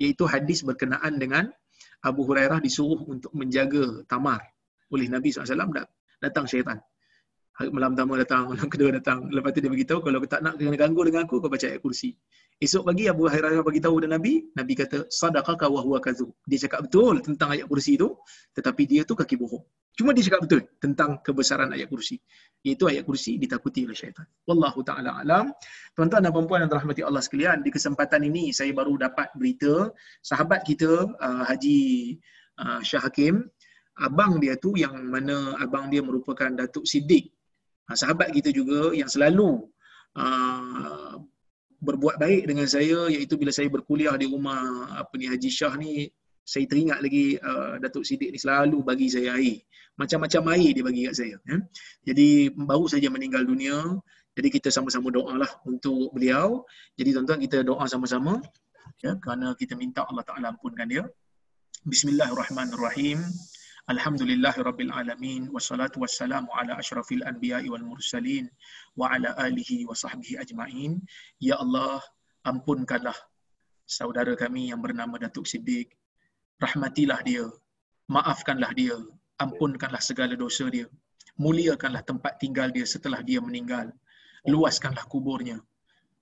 [0.00, 1.52] iaitu hadis berkenaan dengan
[2.00, 4.40] Abu Hurairah disuruh untuk menjaga tamar
[4.88, 5.84] oleh Nabi SAW
[6.18, 6.80] datang syaitan
[7.68, 9.28] malam pertama datang, malam kedua datang.
[9.28, 12.16] Lepas tu dia beritahu kalau tak nak kena ganggu dengan aku, kau baca ayat kursi.
[12.60, 16.28] Esok pagi Abu Hurairah bagi tahu dan Nabi, Nabi kata sadaqaka wa huwa kazu.
[16.44, 18.12] Dia cakap betul tentang ayat kursi itu,
[18.52, 19.64] tetapi dia tu kaki bohong.
[19.96, 22.20] Cuma dia cakap betul tentang kebesaran ayat kursi.
[22.60, 24.28] Iaitu ayat kursi ditakuti oleh syaitan.
[24.44, 25.56] Wallahu taala alam.
[25.96, 29.88] Tuan-tuan dan puan-puan yang dirahmati Allah sekalian, di kesempatan ini saya baru dapat berita
[30.20, 31.80] sahabat kita uh, Haji
[32.60, 33.48] uh, Syah Hakim,
[34.04, 37.32] abang dia tu yang mana abang dia merupakan Datuk Siddiq
[37.90, 39.66] Ha, sahabat kita juga yang selalu
[40.14, 41.18] uh,
[41.80, 46.12] berbuat baik dengan saya iaitu bila saya berkuliah di rumah apa ni Haji Shah ni
[46.44, 49.64] saya teringat lagi uh, Datuk Siddiq ni selalu bagi saya air.
[49.96, 51.36] Macam-macam air dia bagi kat saya.
[51.44, 51.56] Ya.
[52.12, 54.00] Jadi baru saja meninggal dunia.
[54.34, 56.64] Jadi kita sama-sama doa lah untuk beliau.
[56.96, 58.40] Jadi tuan-tuan kita doa sama-sama.
[59.04, 61.04] Ya, kerana kita minta Allah Ta'ala ampunkan dia.
[61.86, 63.20] Bismillahirrahmanirrahim.
[63.88, 68.44] Alhamdulillahirabbil alamin wassalatu wassalamu ala asyrafil anbiya'i wal mursalin
[68.92, 71.00] wa ala alihi wa sahbihi ajma'in.
[71.40, 72.04] Ya Allah,
[72.44, 73.16] ampunkanlah
[73.88, 75.96] saudara kami yang bernama Datuk Siddiq.
[76.60, 77.48] Rahmatilah dia,
[78.12, 79.00] maafkanlah dia,
[79.40, 80.84] ampunkanlah segala dosa dia.
[81.40, 83.88] Muliakanlah tempat tinggal dia setelah dia meninggal.
[84.44, 85.56] Luaskanlah kuburnya.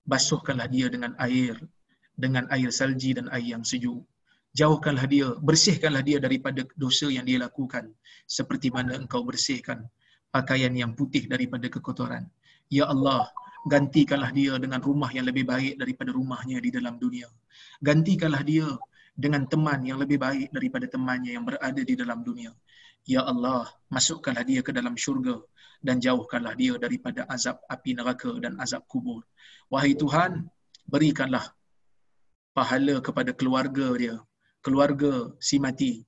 [0.07, 1.59] Basuhkanlah dia dengan air,
[2.15, 4.07] dengan air salji dan air yang sejuk
[4.59, 7.85] jauhkanlah dia, bersihkanlah dia daripada dosa yang dia lakukan
[8.37, 9.79] seperti mana engkau bersihkan
[10.35, 12.23] pakaian yang putih daripada kekotoran.
[12.77, 13.23] Ya Allah,
[13.73, 17.27] gantikanlah dia dengan rumah yang lebih baik daripada rumahnya di dalam dunia.
[17.87, 18.67] Gantikanlah dia
[19.23, 22.51] dengan teman yang lebih baik daripada temannya yang berada di dalam dunia.
[23.07, 25.35] Ya Allah, masukkanlah dia ke dalam syurga
[25.81, 29.23] dan jauhkanlah dia daripada azab api neraka dan azab kubur.
[29.71, 30.45] Wahai Tuhan,
[30.85, 31.45] berikanlah
[32.53, 34.15] pahala kepada keluarga dia,
[34.65, 36.03] keluarga si mati.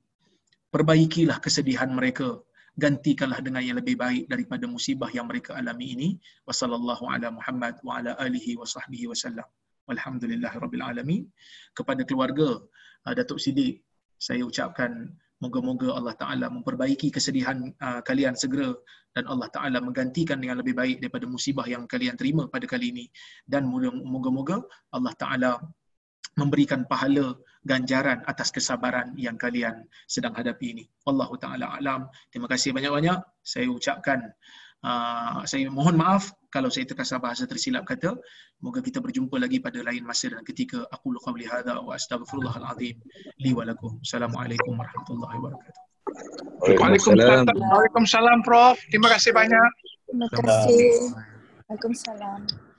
[0.71, 2.39] Perbaikilah kesedihan mereka.
[2.79, 6.09] Gantikanlah dengan yang lebih baik daripada musibah yang mereka alami ini.
[6.47, 9.47] Wassallallahu ala Muhammad wa ala alihi wa sahbihi wa sallam.
[9.91, 11.23] Walhamdulillah Rabbil Alamin.
[11.75, 12.63] Kepada keluarga
[13.07, 13.83] uh, Datuk Siddiq,
[14.15, 15.11] saya ucapkan
[15.43, 18.71] moga-moga Allah Ta'ala memperbaiki kesedihan uh, kalian segera
[19.11, 23.05] dan Allah Ta'ala menggantikan dengan lebih baik daripada musibah yang kalian terima pada kali ini.
[23.43, 23.67] Dan
[24.15, 24.63] moga-moga
[24.95, 25.51] Allah Ta'ala
[26.39, 30.83] memberikan pahala ganjaran atas kesabaran yang kalian sedang hadapi ini.
[31.05, 32.09] Wallahu taala alam.
[32.33, 33.21] Terima kasih banyak-banyak.
[33.45, 34.33] Saya ucapkan
[34.81, 38.17] uh, saya mohon maaf kalau saya terkasar bahasa tersilap kata.
[38.61, 40.85] Moga kita berjumpa lagi pada lain masa dan ketika.
[40.89, 42.97] Aku qauli hadza wa astaghfirullahal azim
[43.41, 43.97] li wa lakum.
[44.01, 45.81] Assalamualaikum warahmatullahi wabarakatuh.
[46.81, 47.45] Waalaikumsalam.
[47.45, 48.77] Waalaikumsalam Prof.
[48.89, 49.69] Terima kasih banyak.
[50.09, 51.13] Terima kasih.
[51.69, 52.70] Waalaikumsalam.